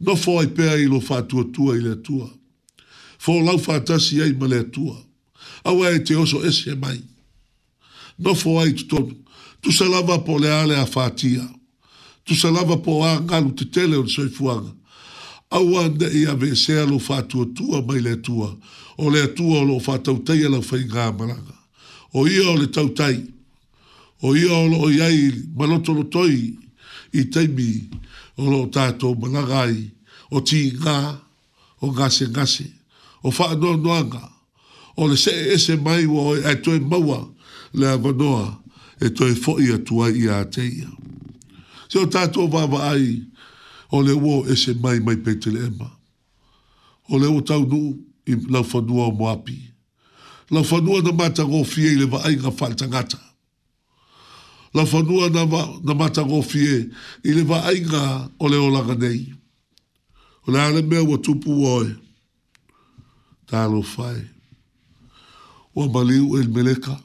No 0.00 0.14
fo 0.16 0.38
ai 0.40 0.46
pea 0.48 0.76
i 0.78 0.86
lo 0.86 0.98
wha 1.00 1.18
atua 1.18 1.44
tua 1.52 1.76
i 1.76 1.80
le 1.80 1.92
atua. 1.98 2.28
Fo 3.18 3.40
lau 3.42 3.58
wha 3.58 3.74
atasi 3.76 4.20
ai 4.22 4.32
ma 4.32 4.46
le 4.46 4.58
atua. 4.58 4.96
Awa 5.64 5.90
e 5.94 6.00
te 6.02 6.14
oso 6.14 6.44
ese 6.44 6.74
mai. 6.74 7.00
No 8.18 8.34
fo 8.34 8.60
ai 8.60 8.72
tutonu. 8.72 9.12
Tu 9.60 9.72
salava 9.72 10.18
po 10.20 10.38
le 10.38 10.50
ale 10.50 10.76
a 10.76 10.86
fatia. 10.86 11.44
Tu 12.24 12.34
salava 12.34 12.76
po 12.78 13.02
a 13.04 13.20
ngalu 13.20 13.54
te 13.54 13.64
tele 13.70 13.96
o 13.96 14.02
le 14.02 14.08
soifuanga 14.10 14.72
aua 15.54 15.88
na 15.88 16.06
ia 16.08 16.34
veesea 16.34 16.86
lo 16.86 16.98
faatuatua 16.98 17.82
mai 17.82 18.00
le 18.00 18.10
atua 18.10 18.56
o 18.98 19.10
le 19.10 19.22
atua 19.22 19.58
o 19.60 19.64
loo 19.64 19.80
faatautai 19.80 20.44
a 20.46 20.48
laufaiga 20.48 21.12
malaga 21.12 21.54
o 22.14 22.26
ia 22.28 22.50
o 22.50 22.56
le 22.56 22.66
tautai 22.66 23.22
o 24.22 24.36
ia 24.36 24.52
o 24.54 24.66
loo 24.68 24.90
iai 24.90 25.32
ma 25.56 25.66
lotolotoi 25.66 26.54
i 27.12 27.22
taimi 27.32 27.70
o 28.36 28.50
loo 28.50 28.66
tatou 28.66 29.14
malaga 29.20 29.60
ai 29.68 29.78
o 30.30 30.40
tigā 30.40 30.98
o 31.80 31.90
gasegase 31.90 32.66
o 33.22 33.30
faanoanoaga 33.30 34.22
o 34.96 35.08
le 35.08 35.16
see 35.16 35.54
ese 35.54 35.76
mai 35.76 36.06
ua 36.06 36.34
ae 36.50 36.56
toe 36.64 36.78
maua 36.80 37.20
le 37.78 37.86
avanoa 37.94 38.58
e 39.00 39.08
toe 39.10 39.34
foʻi 39.44 39.66
atu 39.76 40.02
ai 40.02 40.14
iā 40.24 40.42
teia 40.50 40.88
se 41.88 41.98
o 42.02 42.06
tatou 42.10 42.50
vaavaai 42.50 43.33
o 43.94 44.02
le 44.02 44.12
uo 44.14 44.44
e 44.50 44.56
se 44.56 44.74
mai 44.74 44.98
mai 45.00 45.16
pe 45.16 45.34
te 45.38 45.50
lema. 45.50 45.90
O 47.08 47.16
le 47.18 47.26
uo 47.26 47.40
tau 47.42 47.64
nu 47.66 47.80
i 48.26 48.34
lau 48.52 48.66
whanua 48.72 49.04
o 49.06 49.10
moapi. 49.12 49.58
Lau 50.52 50.64
whanua 50.70 50.98
na 51.04 51.12
mata 51.18 51.42
ngō 51.50 51.60
fie 51.72 51.86
i 51.94 52.00
le 52.00 52.06
vaainga 52.12 52.50
whaltangata. 52.58 53.18
Lau 54.74 54.86
whanua 54.92 55.24
na, 55.34 55.42
wa, 55.52 55.62
na 55.86 55.92
mata 56.00 56.22
ngō 56.28 56.40
fie 56.50 56.72
i 57.28 57.36
le 57.36 57.42
vaainga 57.50 58.02
o 58.42 58.48
le 58.52 58.58
olanga 58.66 58.94
nei. 59.02 59.22
O 60.46 60.50
le 60.52 60.58
ale 60.66 60.82
mea 60.82 61.02
ua 61.08 61.16
tupu 61.24 61.52
oe. 61.74 61.90
Tā 63.48 63.62
lo 63.72 63.80
whae. 63.92 64.22
Ua 65.76 65.84
maliu 65.94 66.26
e 66.40 66.46
meleka. 66.54 66.96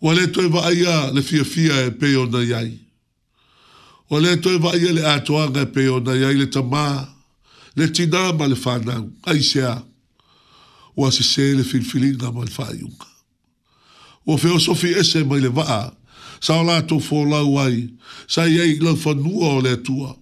O 0.00 0.08
ale, 0.10 0.28
toi, 0.28 0.48
va 0.48 0.60
aia 0.68 1.10
le 1.10 1.22
fia 1.22 1.44
fia 1.44 1.86
e 1.88 1.90
peio 1.90 2.30
na 2.30 2.44
iai. 2.44 2.78
O 4.08 4.14
ale, 4.16 4.36
toi, 4.36 4.60
va 4.60 4.74
aia 4.74 4.92
le 4.92 5.04
atoanga 5.04 5.62
e 5.62 5.66
peio 5.66 5.98
na 5.98 6.12
iai 6.14 6.34
le 6.36 6.46
tamá. 6.46 6.86
Le 7.74 7.88
tinama 7.90 8.46
le 8.46 8.54
fanau, 8.54 9.10
aisea. 9.26 9.82
O 10.94 11.04
asisele 11.04 11.64
filfilinga 11.64 12.30
malfaiunga. 12.30 13.13
o 14.24 14.36
filosofi 14.38 14.94
ese 14.96 15.24
mai 15.24 15.40
le 15.40 15.48
vaa, 15.48 15.92
sa 16.40 16.58
o 16.60 16.64
lato 16.64 16.98
fo 16.98 17.24
lau 17.28 17.58
ai, 17.60 17.90
sa 18.26 18.44
iei 18.48 18.78
lau 18.80 18.96
fanua 18.96 19.54
o 19.54 19.60
le 19.60 19.76
tua. 19.82 20.16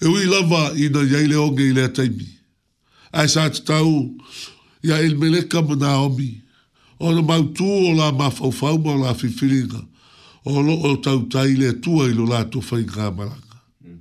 E 0.00 0.06
ui 0.06 0.24
lava 0.24 0.72
i 0.78 0.88
na 0.88 1.02
iei 1.04 1.26
le 1.28 1.34
onge 1.36 1.62
i 1.68 1.72
le 1.76 1.88
taimi. 1.92 2.26
Ai 3.12 3.28
sa 3.28 3.48
te 3.50 3.60
tau, 3.64 4.14
ia 4.82 4.98
il 5.02 5.16
meleka 5.18 5.62
mana 5.62 5.98
omi, 6.06 6.38
o 6.98 7.12
na 7.12 7.22
mautu 7.22 7.64
o 7.66 7.92
la 7.92 8.10
mafaufau 8.12 8.78
ma 8.80 8.92
o 8.94 9.02
la 9.02 9.14
fifiringa, 9.14 9.82
o 10.48 10.60
lo 10.62 10.74
o 10.88 10.96
tau 11.00 11.26
tai 11.28 11.56
le 11.58 11.76
tua 11.80 12.08
i 12.08 12.12
lo 12.16 12.24
lato 12.28 12.60
fai 12.60 12.84
ngā 12.86 13.10
maranga. 13.16 13.58
Hmm. 13.82 13.98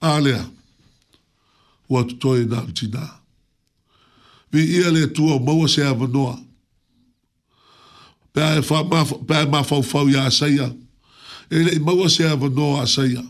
Alea, 0.00 0.44
ua 1.90 2.04
tutoe 2.06 2.44
na 2.46 2.62
utina. 2.64 3.06
Vi 4.52 4.60
ia 4.76 4.90
le 4.90 5.06
tua 5.14 5.38
maua 5.40 5.68
se 5.70 5.82
avanoa, 5.86 6.34
noa, 6.36 6.38
pe 8.32 8.60
e 9.40 9.44
ma 9.46 9.62
fau 9.64 9.82
fau 9.82 10.08
ya 10.08 10.30
saia 10.30 10.72
e 11.50 11.56
le 11.64 11.78
ma 11.80 11.92
wa 11.92 12.08
se 12.08 12.24
ava 12.26 12.48
no 12.48 12.84
saia 12.86 13.22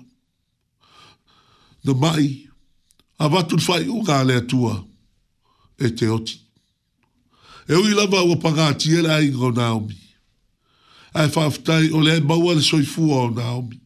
no 1.85 1.95
mai 1.95 2.47
ava 3.19 3.43
tu 3.43 3.59
fai 3.59 3.89
u 3.89 4.03
ga 4.03 4.23
le 4.23 4.41
tua 4.47 4.85
e 5.79 5.89
te 5.95 6.07
oti 6.09 6.39
e 7.69 7.75
u 7.75 7.83
lava 7.95 8.17
e 8.19 8.29
o 8.33 8.37
paga 8.37 8.75
ti 8.75 8.91
e 8.93 9.01
la 9.01 9.21
ingo 9.23 9.51
naomi 9.51 9.97
ai 11.15 11.29
fa 11.29 11.49
ftai 11.51 11.91
o 11.93 12.01
le 12.01 12.21
ma 12.21 12.35
wa 12.35 12.55
le 12.55 12.61
soi 12.63 12.83
fu 12.85 13.11
o 13.11 13.31
naomi 13.31 13.79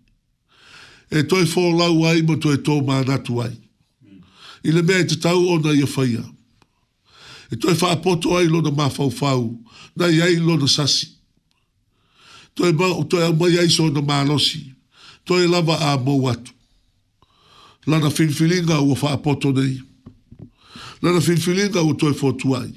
e 1.10 1.22
toi 1.26 1.46
fo 1.46 1.70
la 1.70 1.88
wai 1.90 2.22
mo 2.22 2.34
toi 2.36 2.56
to 2.60 2.80
ma 2.82 3.02
na 3.02 3.18
tuai 3.18 3.54
ile 4.64 4.82
me 4.82 4.98
e 4.98 5.04
te 5.04 5.16
tau 5.16 5.46
ona 5.48 5.70
ye 5.70 5.86
faia 5.86 6.33
e 7.54 7.56
toi 7.56 7.72
wha 7.80 7.90
apoto 7.92 8.36
ai 8.36 8.48
lona 8.48 8.70
ma 8.72 8.88
fau 8.90 9.10
fau, 9.10 9.60
na 9.94 10.08
i 10.08 10.20
ai 10.20 10.36
lona 10.42 10.66
sasi. 10.66 11.08
Toi 12.52 12.72
ma, 12.72 12.86
toi 13.06 13.22
au 13.26 13.34
mai 13.36 13.56
ai 13.58 13.68
so 13.70 13.86
na 13.90 14.00
ma 14.02 14.24
losi, 14.24 14.74
toi 15.24 15.46
lava 15.46 15.76
a 15.92 15.96
mou 15.96 16.26
atu. 16.28 16.50
Lana 17.86 18.10
finfilinga 18.10 18.80
ua 18.80 18.98
wha 19.02 19.12
apoto 19.12 19.52
nei. 19.52 19.78
Lana 21.00 21.20
finfilinga 21.20 21.80
ua 21.82 21.94
toi 21.94 22.14
fotu 22.14 22.54
ai. 22.58 22.72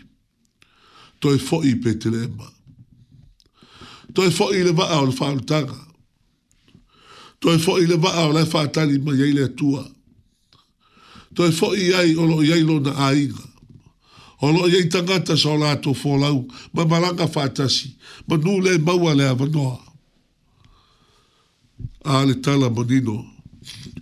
Toi 1.20 1.40
fo'i 1.40 1.72
i 1.74 1.82
pe 1.82 1.98
te 1.98 2.10
lema. 2.14 2.46
Toi 4.14 4.30
fo'i 4.30 4.60
i 4.62 4.64
le 4.68 4.72
vaa 4.78 5.00
o 5.02 5.08
le 5.10 5.16
whaantanga. 5.18 5.78
Toi 7.42 7.58
fo'i 7.58 7.84
i 7.90 7.90
le 7.90 7.98
vaa 7.98 8.28
o 8.30 8.32
le 8.38 8.44
whaantani 8.46 9.00
ma 9.02 9.16
yei 9.18 9.34
le 9.34 9.44
atua. 9.50 9.82
Toi 11.34 11.52
fo'i 11.52 11.90
i 11.90 11.94
ai 11.98 12.12
o 12.16 12.26
lo 12.30 12.42
i 12.46 12.52
ai 12.54 12.62
lona 12.62 12.94
a 12.96 13.14
inga. 13.18 13.46
O 14.40 14.52
lo 14.52 14.68
ye 14.68 14.88
tangata 14.88 15.36
so 15.36 15.56
la 15.56 15.76
to 15.76 15.94
folau, 15.96 16.48
ma 16.74 16.86
malanga 16.86 17.26
fatasi, 17.28 17.96
ma 18.28 18.36
nu 18.38 18.60
le 18.62 18.78
maua 18.78 19.16
le 19.16 19.24
avanoa. 19.24 19.82
A 22.06 22.24
le 22.24 22.36
tala 22.40 22.70
monino, 22.70 23.26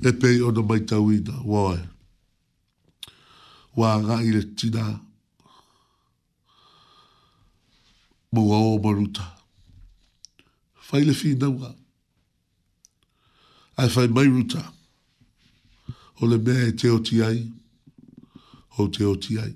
e 0.03 0.11
pei 0.13 0.39
ono 0.41 0.61
mai 0.61 0.81
tauina, 0.83 1.39
wae. 1.45 1.79
Wa 3.77 3.93
anga 3.95 4.21
i 4.23 4.31
le 4.31 4.43
tina, 4.55 4.83
mua 8.31 8.57
o 8.57 8.77
maruta. 8.77 9.35
Fai 10.73 11.05
le 11.05 11.13
fi 11.13 11.35
naunga. 11.37 11.73
Ai 13.77 13.89
fai 13.89 14.07
mai 14.09 14.27
ruta. 14.27 14.73
O 16.19 16.25
le 16.27 16.37
mea 16.37 16.67
e 16.67 16.73
te 16.73 16.89
oti 16.89 17.19
ai, 17.21 17.39
o 18.77 18.89
te 18.89 19.03
oti 19.03 19.03
ai. 19.03 19.03
O 19.03 19.03
te 19.03 19.03
oti 19.05 19.39
ai. 19.39 19.55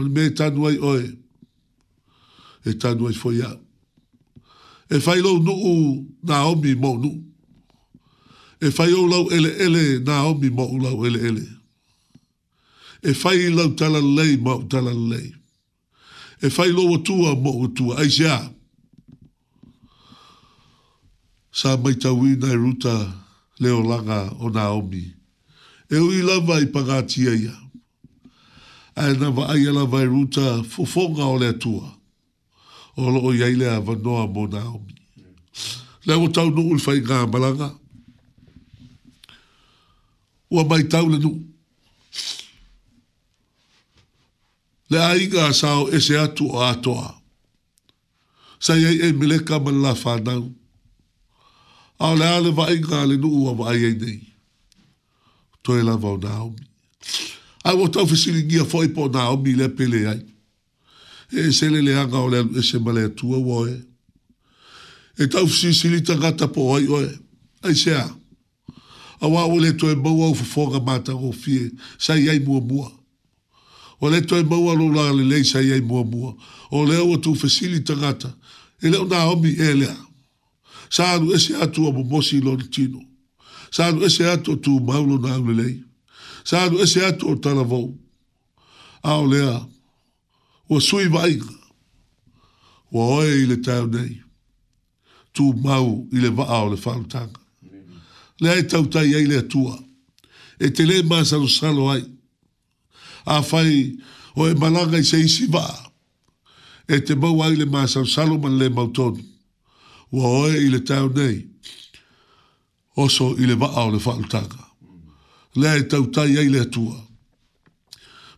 O 0.00 0.02
me 0.02 0.30
tanu 0.30 0.66
ai 0.68 0.78
oe. 0.78 1.06
E 2.64 2.72
tanu 2.74 3.06
ai 3.08 3.12
foia. 3.14 3.50
E 4.90 4.98
fai 5.00 5.20
lau 5.20 5.36
nu 5.38 5.52
u 5.52 5.74
na 6.28 6.36
omi 6.50 6.70
mo 6.82 6.90
nu. 7.02 7.10
E 8.60 8.68
fai 8.76 8.92
o 8.92 9.04
lau 9.12 9.24
ele 9.36 9.50
ele 9.64 9.84
na 10.06 10.24
omi 10.30 10.48
mo 10.56 10.64
u 10.74 10.78
lau 10.84 10.96
ele 11.06 11.20
ele. 11.28 11.46
E 13.02 13.12
fai 13.14 13.48
lau 13.58 13.70
tala 13.78 14.00
lei 14.18 14.32
ma 14.44 14.52
u 14.62 14.64
tala 14.72 14.92
lei. 15.10 15.28
E 16.44 16.48
fai 16.56 16.70
lau 16.76 16.88
atua 16.96 17.30
mo 17.44 17.50
atua. 17.66 17.94
Ai 18.00 18.10
se 18.16 18.24
a. 18.38 18.40
Sa 21.58 21.76
mai 21.82 21.94
tau 22.02 22.18
i 22.30 22.32
nai 22.42 22.56
ruta 22.64 22.94
leo 23.62 23.80
langa 23.90 24.18
o 24.44 24.46
na 24.56 24.64
omi. 24.80 25.04
E 25.94 25.96
ui 26.04 26.22
lava 26.28 26.54
i 26.64 26.66
pangatia 26.74 27.32
ia. 27.34 27.36
Ia 27.44 27.69
ai 28.96 29.12
na 29.20 29.30
va 29.34 29.44
ai 29.52 29.62
la 29.76 29.84
vai 29.92 30.04
ruta 30.06 30.62
fo 30.70 30.84
fo 30.84 31.08
ga 31.14 31.24
ole 31.24 31.52
tua 31.62 31.86
o 32.96 33.08
lo 33.14 33.32
ia 33.34 33.46
ile 33.54 33.68
va 33.86 33.94
no 34.02 34.12
a 34.22 34.26
bona 34.26 34.60
o 34.74 34.78
mi 34.84 34.94
le 36.06 36.12
o 36.14 36.26
tau 36.36 36.50
no 36.50 36.60
ul 36.72 36.78
fai 36.86 37.00
ga 37.08 37.26
balanga 37.32 37.70
o 40.58 40.64
mai 40.68 40.82
tau 40.92 41.06
le 41.12 41.18
no 41.24 41.30
le 44.90 44.98
ai 45.10 45.24
ga 45.32 45.44
sao 45.60 45.82
e 45.96 45.98
se 46.06 46.14
atu 46.26 46.46
a 46.58 46.74
toa 46.84 47.08
sa 48.64 48.74
ia 48.74 48.90
e 49.06 49.08
mele 49.18 49.38
ka 49.46 49.56
ma 49.64 49.70
la 49.84 49.92
fa 50.02 50.14
na 50.26 50.34
a 52.06 52.06
le 52.18 52.26
ale 52.36 52.50
va 52.58 52.64
ai 52.72 52.78
ga 52.88 53.06
le 53.10 53.16
no 53.22 53.28
o 53.50 53.54
va 53.60 53.70
ai 53.70 53.94
nei 54.02 54.18
to 55.62 55.70
e 55.80 55.82
la 55.88 55.94
va 56.02 56.08
o 56.16 56.18
na 56.24 56.32
o 56.46 56.50
ai 57.64 57.74
wo 57.76 57.88
tau 57.88 58.06
fisiri 58.06 58.42
ngia 58.44 58.64
foi 58.64 58.88
po 58.88 59.08
na 59.08 59.28
o 59.30 59.36
mi 59.36 59.52
le 59.54 59.68
pele 59.68 60.06
ai 60.08 60.18
eh? 60.18 60.24
e 61.40 61.46
eh, 61.48 61.52
se 61.52 61.68
le 61.70 61.80
le 61.80 61.94
anga 61.96 62.18
o 62.18 62.28
le 62.28 62.40
e 62.56 62.62
se 62.62 62.78
male 62.78 63.02
atua 63.04 63.36
wo 63.36 63.66
e 63.66 63.82
e 65.18 65.26
tau 65.26 65.46
fisiri 65.46 65.74
sili 65.74 66.02
ta 66.02 66.14
gata 66.14 66.48
po 66.48 66.74
ai 66.76 66.86
oe 66.86 67.10
ai 67.62 67.74
se 67.74 67.94
a 67.94 68.08
a 69.22 69.26
wa 69.28 69.42
o 69.44 69.58
le 69.58 69.74
to 69.76 69.90
e 69.90 69.94
mou 69.94 70.22
au 70.24 70.34
fofonga 70.34 70.80
mata 70.80 71.14
o 71.14 71.32
fie 71.32 71.70
sa 71.98 72.16
i 72.16 72.28
ai 72.28 72.38
mua 72.38 72.60
mua 72.60 72.88
o 74.00 74.08
le 74.08 74.20
to 74.22 74.36
e 74.36 74.42
mou 74.44 74.70
alo 74.70 74.88
la 74.88 75.12
le 75.12 75.24
lei 75.24 75.44
sa 75.44 75.60
i 75.60 75.70
ai 75.72 75.80
mua 75.80 76.04
mua 76.04 76.34
o 76.70 76.84
le 76.84 76.96
o 76.96 77.18
tu 77.18 77.34
fisiri 77.34 77.82
ta 77.82 77.94
gata 77.94 78.34
e 78.80 78.88
leo 78.88 79.04
na 79.04 79.26
o 79.28 79.36
mi 79.38 79.50
e 79.54 79.74
lea 79.74 79.96
sa 80.88 81.12
anu 81.12 81.32
e 81.32 81.38
se 81.38 81.54
atua 81.56 81.92
mo 81.92 82.02
mosi 82.02 82.40
lo 82.40 82.56
ni 82.56 82.66
tino 82.68 83.04
sa 83.70 83.86
anu 83.86 84.00
e 84.04 84.08
se 84.10 84.24
atua 84.26 84.56
tu 84.56 84.80
maulo 84.80 85.20
na 85.20 85.36
ulelei 85.36 85.84
Sādu 86.44 86.80
ese 86.82 87.02
atu 87.06 87.28
o 87.34 87.36
tāna 87.36 87.64
vau. 87.68 87.92
Āo 89.04 89.26
lea. 89.30 89.58
Ua 90.70 90.80
sui 90.80 91.08
vai. 91.12 91.38
Ua 92.90 93.06
oe 93.18 93.34
i 93.42 93.46
le 93.48 93.58
tāu 93.60 93.88
nei. 93.92 94.20
Tū 95.36 95.52
mau 95.64 96.06
i 96.10 96.20
le 96.22 96.30
vaa 96.34 96.62
o 96.64 96.70
le 96.72 96.76
whānu 96.80 97.08
tāka. 97.10 97.40
Lea 98.40 98.56
e 98.58 98.62
tau 98.72 98.86
tai 98.88 99.12
ei 99.14 99.26
lea 99.28 99.42
tua. 99.42 99.76
E 100.58 100.70
te 100.70 100.84
le 100.86 101.02
māsa 101.02 101.38
no 101.40 101.46
salo 101.48 101.90
ai. 101.92 102.02
A 103.26 103.40
whai 103.40 103.98
o 104.34 104.48
e 104.48 104.54
malanga 104.54 104.96
i 104.98 105.04
se 105.04 105.18
isi 105.20 105.46
vaa. 105.46 105.76
E 106.88 106.98
te 107.04 107.14
mau 107.14 107.42
ai 107.44 107.54
le 107.56 107.64
māsa 107.66 108.00
no 108.02 108.06
salo 108.10 108.38
man 108.40 108.56
le 108.58 108.68
mautonu. 108.70 109.22
Ua 110.10 110.32
oe 110.44 110.58
i 110.64 110.70
le 110.72 110.80
tāu 110.82 111.12
nei. 111.14 111.44
Oso 112.96 113.30
i 113.38 113.46
le 113.46 113.54
vaa 113.54 113.84
o 113.86 113.90
le 113.92 114.02
whānu 114.02 114.26
tāka 114.34 114.69
le 115.56 115.76
e 115.78 115.82
tau 115.88 116.06
tai 116.10 116.36
ai 116.38 116.48
le 116.48 116.60
atua. 116.60 116.96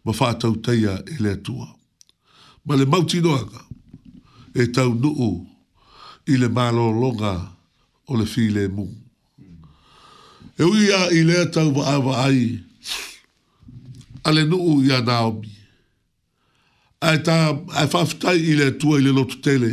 Ma 0.05 0.13
wha 0.19 0.35
tau 0.41 0.57
tai 0.57 0.85
e 0.85 1.17
le 1.21 1.39
Ma 2.65 2.77
le 2.77 2.87
mauti 2.87 3.21
noanga 3.21 3.61
e 4.55 4.67
tau 4.71 4.93
nuu 4.95 5.47
i 6.27 6.37
le 6.37 6.49
malo 6.49 6.91
longa 6.91 7.57
o 8.07 8.17
le 8.17 8.25
file 8.25 8.69
mu. 8.69 8.87
E 10.59 10.63
ui 10.65 10.91
a 10.93 11.11
i 11.11 11.23
le 11.25 11.51
tau 11.51 11.71
wa 11.75 11.85
awa 11.93 12.17
ai 12.27 12.61
a 14.25 14.31
le 14.33 14.45
nuu 14.45 14.83
i 14.83 14.91
a 14.93 15.01
Naomi. 15.01 15.51
A 17.01 17.15
e 17.15 17.19
ta 17.21 17.49
a 17.51 17.83
e 17.85 17.89
whaftai 17.93 18.39
i 18.51 18.55
le 18.55 18.67
atua 18.71 18.99
i 18.99 19.03
le 19.03 19.11
lotu 19.13 19.41
tele. 19.43 19.73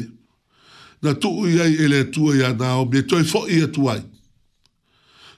Na 1.02 1.14
tuu 1.14 1.46
i 1.48 1.60
ai 1.62 1.74
i 1.74 1.84
e 1.84 1.88
le 1.88 2.00
atua 2.00 2.36
i 2.36 2.42
a 2.44 2.54
Naomi. 2.54 2.98
E 2.98 3.06
toi 3.06 3.24
fo 3.24 3.46
i 3.48 3.62
atua 3.62 3.94
ai. 3.94 4.02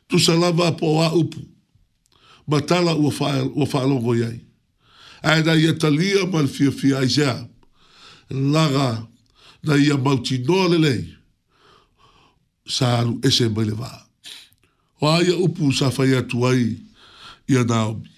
Tu 0.08 0.18
salava 0.20 0.72
po 0.74 1.02
a 1.04 1.08
upu 1.18 1.51
ma 2.48 2.62
tala 2.62 2.96
ua 2.96 3.12
whaalongo 3.12 4.16
iai. 4.18 4.40
Ai 5.24 5.42
na 5.44 5.54
ia 5.54 5.74
talia 5.78 6.26
mal 6.26 6.48
fia 6.48 6.72
fia 6.72 7.02
i 7.06 7.10
zea, 7.10 7.48
laga 8.30 9.08
na 9.64 9.76
ia 9.78 9.98
mauti 9.98 10.40
noa 10.46 10.68
lelei, 10.74 11.06
sa 12.66 13.00
alu 13.02 13.20
ese 13.26 13.50
mai 13.50 13.66
le 13.70 13.74
vaa. 13.78 14.06
O 15.02 15.08
aia 15.10 15.36
upu 15.38 15.72
sa 15.74 15.90
fai 15.92 16.14
atu 16.18 16.46
ai 16.46 16.78
i 17.50 17.56
a 17.58 17.64
Naomi. 17.66 18.10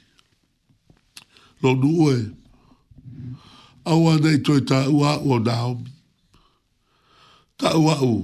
Lo 1.63 1.73
nuue, 1.75 2.15
au 3.85 4.07
anei 4.11 4.39
toi 4.45 4.61
ta 4.63 4.87
ua 4.89 5.19
u 5.27 5.31
o 5.33 5.39
Naomi. 5.39 5.91
Ta 7.59 7.75
ua 7.77 7.95
u 8.03 8.15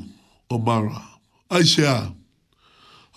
o 0.50 0.56
Mara. 0.60 1.02
Ai 1.50 1.64
se 1.68 1.88
aam 1.88 2.19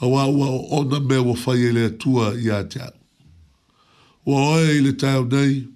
awa 0.03 0.27
ua 0.27 0.47
o 0.51 0.67
ona 0.81 1.01
me 1.01 1.17
wa 1.17 1.37
fai 1.37 1.63
ele 1.65 1.85
atua 1.87 2.35
i 2.35 2.51
a 2.51 2.63
te 2.65 2.81
au. 2.83 2.95
Ua 4.27 4.41
oe 4.59 4.77
ele 4.79 4.93
tau 4.93 5.25
nei, 5.25 5.69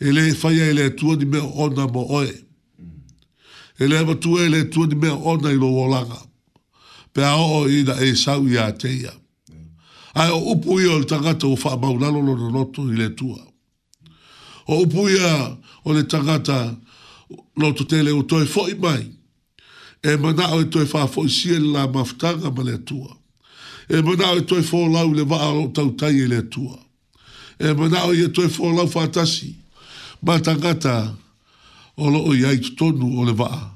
ele 0.00 0.34
fai 0.34 0.58
ele 0.60 0.82
atua 0.84 1.16
ni 1.16 1.24
mea 1.24 1.42
ona 1.44 1.86
mo 1.86 2.04
oe. 2.20 2.32
Ele 3.78 3.98
ama 3.98 4.12
e 4.12 4.14
tua 4.14 4.42
ele 4.44 4.60
atua 4.60 4.86
ni 4.86 4.94
mea 4.94 5.14
ona 5.14 5.50
i 5.50 5.54
lo 5.56 5.66
wolanga. 5.72 6.20
Pe 7.12 7.24
a 7.24 7.34
oo 7.36 7.64
i 7.68 7.80
na 7.82 7.96
e 8.04 8.12
sau 8.14 8.44
i 8.46 8.58
a 8.60 8.70
te 8.76 8.88
ia. 8.92 9.12
Ai 10.14 10.30
o 10.36 10.40
upu 10.52 10.76
i 10.80 10.84
o 10.86 10.98
le 10.98 11.04
tangata 11.06 11.46
o 11.46 11.54
wha 11.56 11.76
maulalo 11.80 12.20
lo 12.20 12.34
na 12.50 12.64
i 12.92 12.96
le 12.96 13.08
tua. 13.16 13.40
O 14.68 14.82
upu 14.84 15.08
i 15.08 15.16
o 15.84 15.92
le 15.96 16.02
tangata 16.04 16.76
loto 17.56 17.84
tele 17.84 18.10
o 18.12 18.22
toi 18.22 18.44
fo 18.44 18.68
i 18.68 18.74
mai. 18.74 19.08
E 20.02 20.16
mana 20.16 20.52
o 20.54 20.60
e 20.60 20.64
toi 20.68 20.84
wha 20.92 21.06
fo 21.08 21.24
i 21.24 21.30
siel 21.30 21.72
la 21.72 21.88
maftanga 21.88 22.50
ma 22.52 22.62
le 22.62 22.76
tua 22.84 23.16
e 23.92 24.02
mana 24.02 24.30
o 24.32 24.36
e 24.38 24.42
toi 24.46 24.62
fō 24.62 24.84
lau 24.92 25.10
le 25.14 25.22
waa 25.26 25.50
o 25.60 25.66
tau 25.74 25.90
tai 25.98 26.22
e 26.22 26.26
le 26.30 26.42
tua. 26.48 26.78
E 27.58 27.74
mana 27.74 28.04
o 28.06 28.12
e 28.14 28.28
toi 28.30 28.46
fō 28.46 28.70
lau 28.76 28.86
fātasi, 28.86 29.56
ma 30.22 30.36
tangata 30.38 31.16
o 31.96 32.08
lo 32.08 32.20
o 32.30 32.32
iai 32.34 32.60
tonu 32.78 33.18
o 33.18 33.24
le 33.26 33.34
waa, 33.34 33.74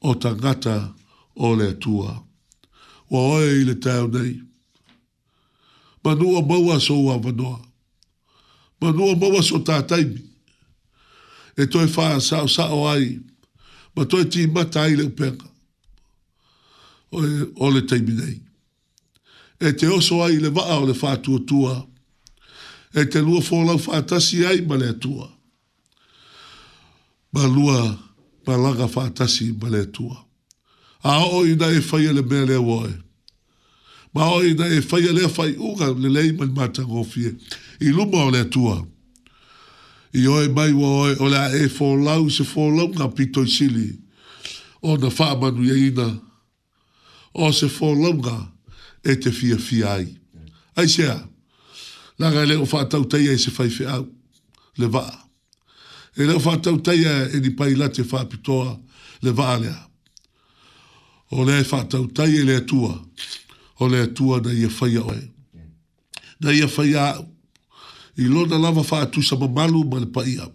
o 0.00 0.14
tangata 0.14 0.94
o 1.34 1.54
le 1.58 1.72
tua. 1.78 2.22
Wa 3.10 3.20
oe 3.38 3.50
i 3.60 3.64
le 3.66 3.74
tau 3.80 4.06
nei. 4.14 4.36
Manua 6.04 6.40
maua 6.42 6.78
so 6.80 6.94
ua 6.98 7.18
vanoa. 7.18 7.58
Manua 8.80 9.16
maua 9.16 9.42
so 9.42 9.58
tātaimi. 9.58 10.22
E 11.58 11.66
toi 11.66 11.88
faa 11.88 12.20
sao 12.20 12.46
sao 12.46 12.86
ai, 12.88 13.18
ma 13.96 14.04
toi 14.06 14.24
ti 14.28 14.46
mata 14.46 14.82
ai 14.82 14.94
le 14.94 15.04
upenga. 15.10 15.48
O 17.12 17.66
le 17.74 17.82
taimi 17.86 18.12
nei 18.22 18.46
e 19.60 19.72
te 19.74 19.86
oso 19.86 20.22
ai 20.22 20.38
le 20.38 20.50
vaa 20.50 20.78
o 20.78 20.86
le 20.86 20.94
fatua 20.94 21.38
tua, 21.40 21.74
e 22.94 23.04
te 23.06 23.20
lua 23.20 23.40
fōlau 23.42 23.78
fātasi 23.78 24.44
ai 24.46 24.60
ma 24.62 24.76
le 24.78 24.92
tua. 24.98 25.28
Ma 27.32 27.46
lua 27.46 27.98
ma 28.46 28.56
langa 28.56 28.86
fātasi 28.88 29.50
ma 29.60 29.68
le 29.68 29.86
tua. 29.90 30.24
A 31.02 31.24
o 31.26 31.44
ina 31.46 31.68
e 31.70 31.80
fai 31.82 32.06
le 32.12 32.22
mea 32.22 32.44
le 32.46 32.56
woe. 32.56 32.92
Ma 34.14 34.28
o 34.30 34.42
ina 34.44 34.66
e 34.66 34.80
fai 34.80 35.10
le 35.12 35.28
fai 35.28 35.54
unga 35.58 35.90
le 35.92 36.08
lei 36.08 36.32
ma 36.32 36.44
le 36.44 36.52
matango 36.52 37.02
fie. 37.04 37.34
I 37.80 37.90
luma 37.90 38.24
o 38.24 38.30
le 38.30 38.44
tua. 38.48 38.78
I 40.14 40.24
oe 40.26 40.48
mai 40.48 40.72
wa 40.72 41.04
oe, 41.04 41.16
o 41.22 41.28
lea 41.28 41.50
e 41.54 41.66
fōlau 41.68 42.30
se 42.30 42.44
fōlau 42.46 42.94
ngā 42.94 43.10
pito 43.14 43.42
i 43.44 43.50
sili. 43.50 43.90
O 44.82 44.96
na 44.96 45.10
whaamanu 45.10 45.66
e 45.68 45.76
ina. 45.90 46.08
O 47.34 47.50
se 47.52 47.66
fōlau 47.66 48.14
ngā 48.22 48.38
pito 48.38 48.56
e 49.08 49.16
te 49.18 49.32
fia 49.32 49.56
fia 49.58 49.90
ai. 49.92 50.20
Ai 50.74 50.86
sea, 50.88 51.16
langa 52.18 52.44
leo 52.44 52.66
whātau 52.66 53.04
teia 53.10 53.32
e 53.32 53.38
se 53.40 53.50
fai 53.50 53.70
fia 53.70 53.94
au, 53.96 54.04
le 54.76 54.86
vaa. 54.92 55.14
E 56.16 56.26
leo 56.28 56.38
whātau 56.44 56.80
teia 56.84 57.14
e 57.32 57.40
ni 57.40 57.54
pai 57.56 57.74
late 57.76 58.04
whāpitoa, 58.04 58.76
le 59.24 59.32
vaa 59.32 59.56
lea. 59.62 59.78
O 61.30 61.42
lea 61.44 61.64
whātau 61.64 62.06
teia 62.12 62.42
e 62.42 62.46
lea 62.50 62.60
tua, 62.68 62.92
o 63.80 63.88
lea 63.88 64.06
tua 64.12 64.42
na 64.44 64.52
ia 64.54 64.68
whaia 64.78 65.02
oe. 65.02 65.20
Na 66.44 66.52
ia 66.54 66.68
whaia 66.70 67.08
au, 67.16 67.24
i 68.18 68.28
lona 68.28 68.58
lava 68.58 68.82
whātu 68.84 69.24
sa 69.24 69.38
mamalu 69.40 69.84
ma 69.90 70.04
le 70.04 70.12
paia. 70.14 70.46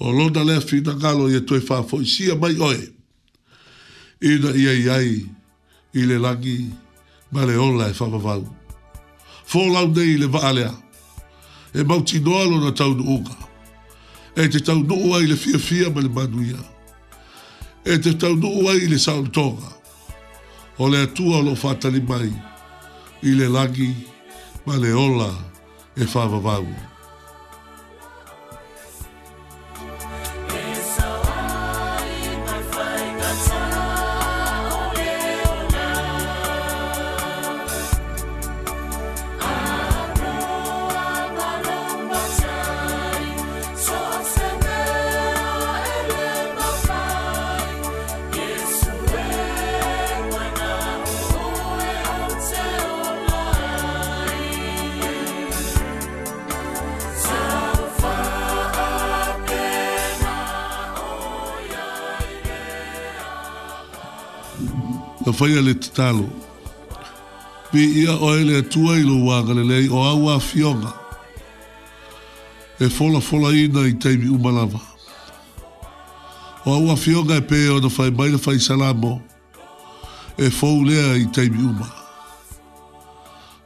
O 0.00 0.10
lona 0.10 0.42
lea 0.48 0.62
whina 0.64 0.96
ngalo 0.98 1.28
i 1.30 1.36
e 1.40 1.44
toi 1.44 1.60
whāfoi, 1.60 2.06
sia 2.08 2.34
mai 2.38 2.56
oe. 2.58 2.80
Ina 4.22 4.54
ia 4.56 4.72
iai, 4.78 5.14
i 5.98 6.04
le 6.08 6.14
langi, 6.14 6.14
i 6.14 6.14
le 6.14 6.22
langi, 6.26 6.58
ma 7.32 7.44
le 7.46 7.56
ola 7.56 7.86
e 7.88 7.92
whapawau. 7.98 8.46
Fōlau 9.46 9.88
nei 9.94 10.16
le 10.18 10.26
vaalea, 10.26 10.74
e 11.74 11.82
mauti 11.84 12.20
noalo 12.20 12.58
na 12.60 12.72
tau 12.72 12.94
nuunga, 12.94 13.36
e 14.36 14.48
te 14.48 14.60
tau 14.60 14.78
nuua 14.82 15.20
i 15.22 15.26
le 15.26 15.36
fia 15.36 15.58
fia 15.58 15.90
ma 15.90 16.00
le 16.00 16.08
manuia, 16.08 16.60
e 17.84 17.98
te 17.98 18.14
tau 18.16 18.34
nuua 18.36 18.74
i 18.74 18.86
le 18.86 18.98
saunitonga, 18.98 19.72
o 20.76 20.88
le 20.88 20.98
atua 21.08 21.38
o 21.38 21.42
lo 21.42 21.56
whatali 21.60 22.00
mai, 22.00 22.32
i 23.22 23.34
le 23.34 23.48
langi, 23.48 23.92
ma 24.64 24.76
le 24.76 24.92
ola 24.92 25.30
e 25.96 26.04
whapawau. 26.04 26.04
Fōlau 26.04 26.04
nei 26.04 26.04
le 26.04 26.40
vaalea, 26.40 26.91
faia 65.42 65.60
le 65.60 65.74
tatalo. 65.74 66.28
Pe 67.72 67.78
ia 67.78 68.14
o 68.14 68.32
ele 68.36 68.58
atua 68.58 68.96
i 68.98 69.02
lo 69.02 69.26
wanga 69.26 69.52
le 69.54 69.64
lei 69.64 69.88
o 69.88 70.00
au 70.04 70.28
a 70.30 70.38
fionga. 70.38 70.94
E 72.78 72.88
fola 72.88 73.20
fola 73.20 73.50
ina 73.52 73.80
i 73.88 73.94
teimi 73.98 74.28
umalava. 74.28 74.78
O 76.64 76.72
au 76.74 76.92
a 76.92 76.96
fionga 76.96 77.36
e 77.36 77.40
pe 77.42 77.68
o 77.70 77.80
na 77.80 77.88
fai 77.90 78.10
mai 78.12 78.28
na 78.30 78.38
fai 78.38 78.60
salamo. 78.60 79.20
E 80.38 80.48
fou 80.50 80.80
lea 80.84 81.16
i 81.18 81.26
teimi 81.26 81.58
uma. 81.58 81.90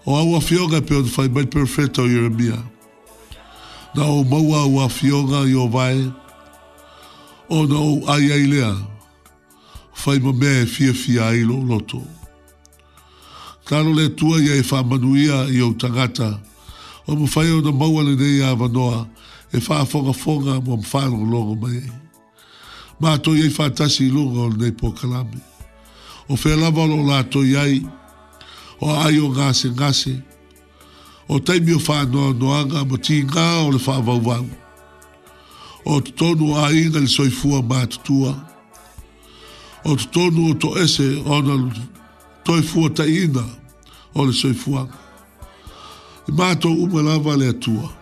O 0.06 0.16
au 0.16 0.34
a 0.34 0.40
fionga 0.40 0.78
e 0.78 0.80
pe 0.80 0.94
o 0.94 1.02
na 1.02 1.08
fai 1.08 1.28
mai 1.28 1.44
perfeto 1.44 2.06
i 2.06 2.08
Jeremia. 2.08 2.58
Na 3.94 4.04
o 4.04 4.24
maua 4.24 4.62
au 4.62 4.80
a 4.80 4.88
fionga 4.88 5.44
i 5.46 5.54
o 5.54 5.68
vai. 5.68 6.10
O 7.50 7.66
na 7.66 7.76
o 7.78 8.02
ai 8.10 8.32
ai 8.32 8.46
lea. 8.46 8.95
fai 9.96 10.18
mo 10.18 10.30
me 10.32 10.60
e 10.60 10.66
fia 10.66 10.92
fia 10.92 11.24
ai 11.26 11.40
lo 11.42 11.62
loto. 11.62 12.02
Tano 13.64 13.92
le 13.94 14.12
tua 14.14 14.38
ia 14.40 14.54
e 14.54 14.60
wha 14.70 14.82
manuia 14.84 15.48
i 15.48 15.58
au 15.58 15.74
tangata, 15.74 16.38
o 17.06 17.14
mo 17.16 17.26
fai 17.26 17.50
o 17.50 17.60
na 17.60 17.72
maua 17.72 18.02
le 18.02 18.14
nei 18.14 18.40
a 18.42 18.54
vanoa, 18.54 19.08
e 19.50 19.56
wha 19.66 19.84
fonga 19.86 20.12
fonga 20.12 20.60
mo 20.60 20.74
am 20.74 20.80
whanong 20.84 21.30
longo 21.30 21.54
mai 21.56 21.76
ei. 21.76 21.92
Ma 23.00 23.16
to 23.18 23.34
ia 23.34 23.46
i 23.46 23.54
wha 23.56 23.70
tasi 23.70 24.04
i 24.04 24.08
lunga 24.08 24.40
o 24.40 24.48
nei 24.50 24.72
po 24.72 24.92
kalame. 24.92 25.40
O 26.28 26.36
whea 26.36 26.56
lava 26.56 26.84
lo 26.84 27.02
la 27.04 27.22
to 27.24 27.42
iai, 27.42 27.80
o 28.80 28.92
ai 29.00 29.18
o 29.18 29.30
ngase 29.32 29.70
ngase, 29.70 30.22
o 31.28 31.40
taimi 31.40 31.72
o 31.72 31.80
wha 31.80 32.04
noa 32.04 32.32
noanga 32.34 32.84
mo 32.84 32.98
ti 33.00 33.22
ngā 33.24 33.48
o 33.64 33.70
le 33.72 33.80
wha 33.82 33.96
vau 34.04 34.20
vau. 34.20 34.46
O 35.86 36.00
tonu 36.02 36.54
a 36.60 36.68
inga 36.72 37.00
le 37.00 37.06
soifua 37.08 37.62
mātutua, 37.64 37.64
o 37.64 37.64
tonu 37.64 37.64
a 37.64 37.72
inga 37.72 37.88
le 37.88 38.02
soifua 38.04 38.36
mātutua, 38.36 38.54
o 39.86 39.96
te 39.96 40.06
tonu 40.10 40.50
o 40.50 40.54
to 40.54 40.76
ese 40.78 41.22
o 41.26 41.40
na 41.42 41.70
toi 42.44 42.62
fua 42.62 42.90
ta 42.90 43.06
ina 43.06 43.44
o 44.14 44.24
le 44.24 44.32
soi 44.32 44.52
fua 44.54 44.82
i 46.28 46.32
mātou 46.32 46.82
ume 46.82 47.02
lava 47.06 47.36
le 47.38 47.48
atua 47.54 47.92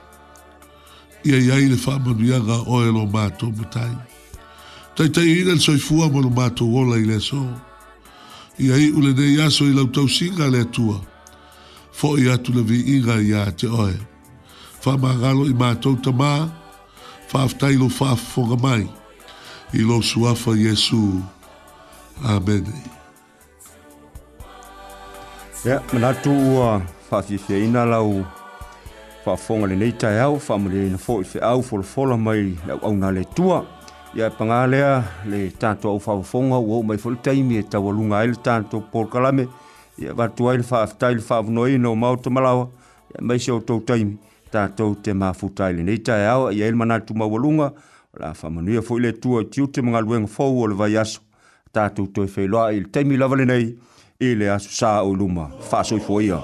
ia 1.25 1.37
ia 1.37 1.59
i 1.61 1.69
le 1.69 1.77
whamanuianga 1.77 2.57
o 2.67 2.81
e 2.83 2.91
lo 2.93 3.05
mātou 3.07 3.53
mutai 3.53 3.91
tai 4.97 5.11
tai 5.13 5.29
ina 5.41 5.53
le 5.59 5.61
soi 5.61 5.77
fua 5.79 6.09
mo 6.09 6.21
lo 6.25 6.31
mātou 6.31 6.73
ola 6.81 6.97
i 6.97 7.05
le 7.05 7.21
so 7.21 7.43
ia 8.59 8.77
i 8.81 8.89
ule 8.91 9.13
nei 9.13 9.37
aso 9.45 9.65
i 9.69 9.75
lautau 9.77 10.09
singa 10.09 10.49
le 10.49 10.65
atua 10.65 10.97
fo 11.93 12.15
i 12.19 12.29
atu 12.33 12.53
le 12.57 12.63
vi 12.65 12.97
inga 12.97 13.21
i 13.21 13.33
a 13.37 13.51
te 13.53 13.69
oe 13.69 13.93
whamangalo 14.87 15.45
i 15.53 15.53
mātou 15.55 16.01
ta 16.03 16.11
maa 16.17 16.49
whaftailo 17.31 17.89
whafonga 18.01 18.57
mai 18.69 18.85
i 19.77 19.83
lo 19.85 20.01
suafa 20.03 20.55
Jesus 20.57 21.34
Amen. 22.23 22.65
Ya, 25.65 25.83
mana 25.93 26.13
tu 26.15 26.31
wa 26.61 26.81
fasi 27.11 27.39
se 27.39 27.59
ina 27.65 27.85
lau 27.85 28.25
fa 29.25 29.37
fonga 29.37 29.67
le 29.67 29.77
neita 29.77 30.11
ya 30.13 30.29
u 30.31 30.39
fa 30.39 30.59
mule 30.59 30.87
ina 30.87 30.99
fo 30.99 31.23
se 31.25 31.39
au 31.41 31.63
fo 31.63 31.83
fo 31.83 32.05
la 32.07 32.17
mai 32.17 32.55
au 32.71 32.79
au 32.83 32.95
na 32.97 33.11
le 33.11 33.25
tua 33.25 33.65
ya 34.15 34.29
pangalea 34.31 35.03
le 35.27 35.49
tanto 35.51 35.89
au 35.91 35.99
fa 36.01 36.21
fonga 36.23 36.59
u 36.61 36.83
mai 36.83 36.99
fo 36.99 37.15
tei 37.15 37.43
mi 37.43 37.63
ta 37.65 37.81
wa 37.81 37.93
lunga 37.93 38.23
el 38.25 38.37
tanto 38.37 38.81
por 38.81 39.09
kalame 39.09 39.49
ya 39.99 40.13
va 40.13 40.29
tu 40.29 40.49
ai 40.51 40.63
fa 40.63 40.87
tai 40.87 41.17
fa 41.19 41.41
no 41.43 41.67
ina 41.67 41.95
ma 41.95 42.11
o 42.11 42.17
tama 42.17 42.41
lau 42.41 42.69
ya 43.15 43.23
mai 43.25 43.39
se 43.39 43.51
o 43.53 43.61
tou 43.61 43.81
tei 43.81 44.05
mi 44.05 44.19
tanto 44.53 44.95
te 45.03 45.15
ma 45.15 45.33
fu 45.33 45.49
tai 45.53 45.73
le 45.73 45.83
neita 45.83 46.19
ya 46.19 46.51
ya 46.53 46.67
el 46.67 46.75
mana 46.77 47.01
tu 47.01 47.15
ma 47.17 47.25
wa 47.25 47.39
lunga 47.39 47.73
la 48.21 48.35
fa 48.35 48.51
manuia 48.51 48.83
fo 48.83 48.99
le 48.99 49.13
tua 49.13 49.45
tiu 49.45 49.67
te 49.67 49.81
mangalueng 49.81 50.27
fo 50.29 50.45
o 50.45 50.67
le 50.67 50.75
vaiaso 50.75 51.21
tātou 51.75 52.09
toi 52.15 52.29
whai 52.31 52.79
i 52.81 52.85
te 52.87 52.93
temi 53.01 53.19
lava 53.21 53.39
nei, 53.43 53.73
i 54.29 54.33
le 54.39 54.49
aso 54.57 54.71
sā 54.79 54.95
o 55.05 55.13
luma, 55.15 55.51
whāsoi 55.71 56.01
fo 56.07 56.21
ia. 56.25 56.39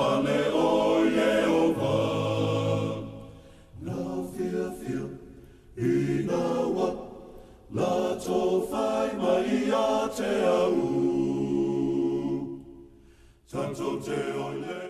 to 13.80 13.96
te 14.04 14.34
oile. 14.44 14.89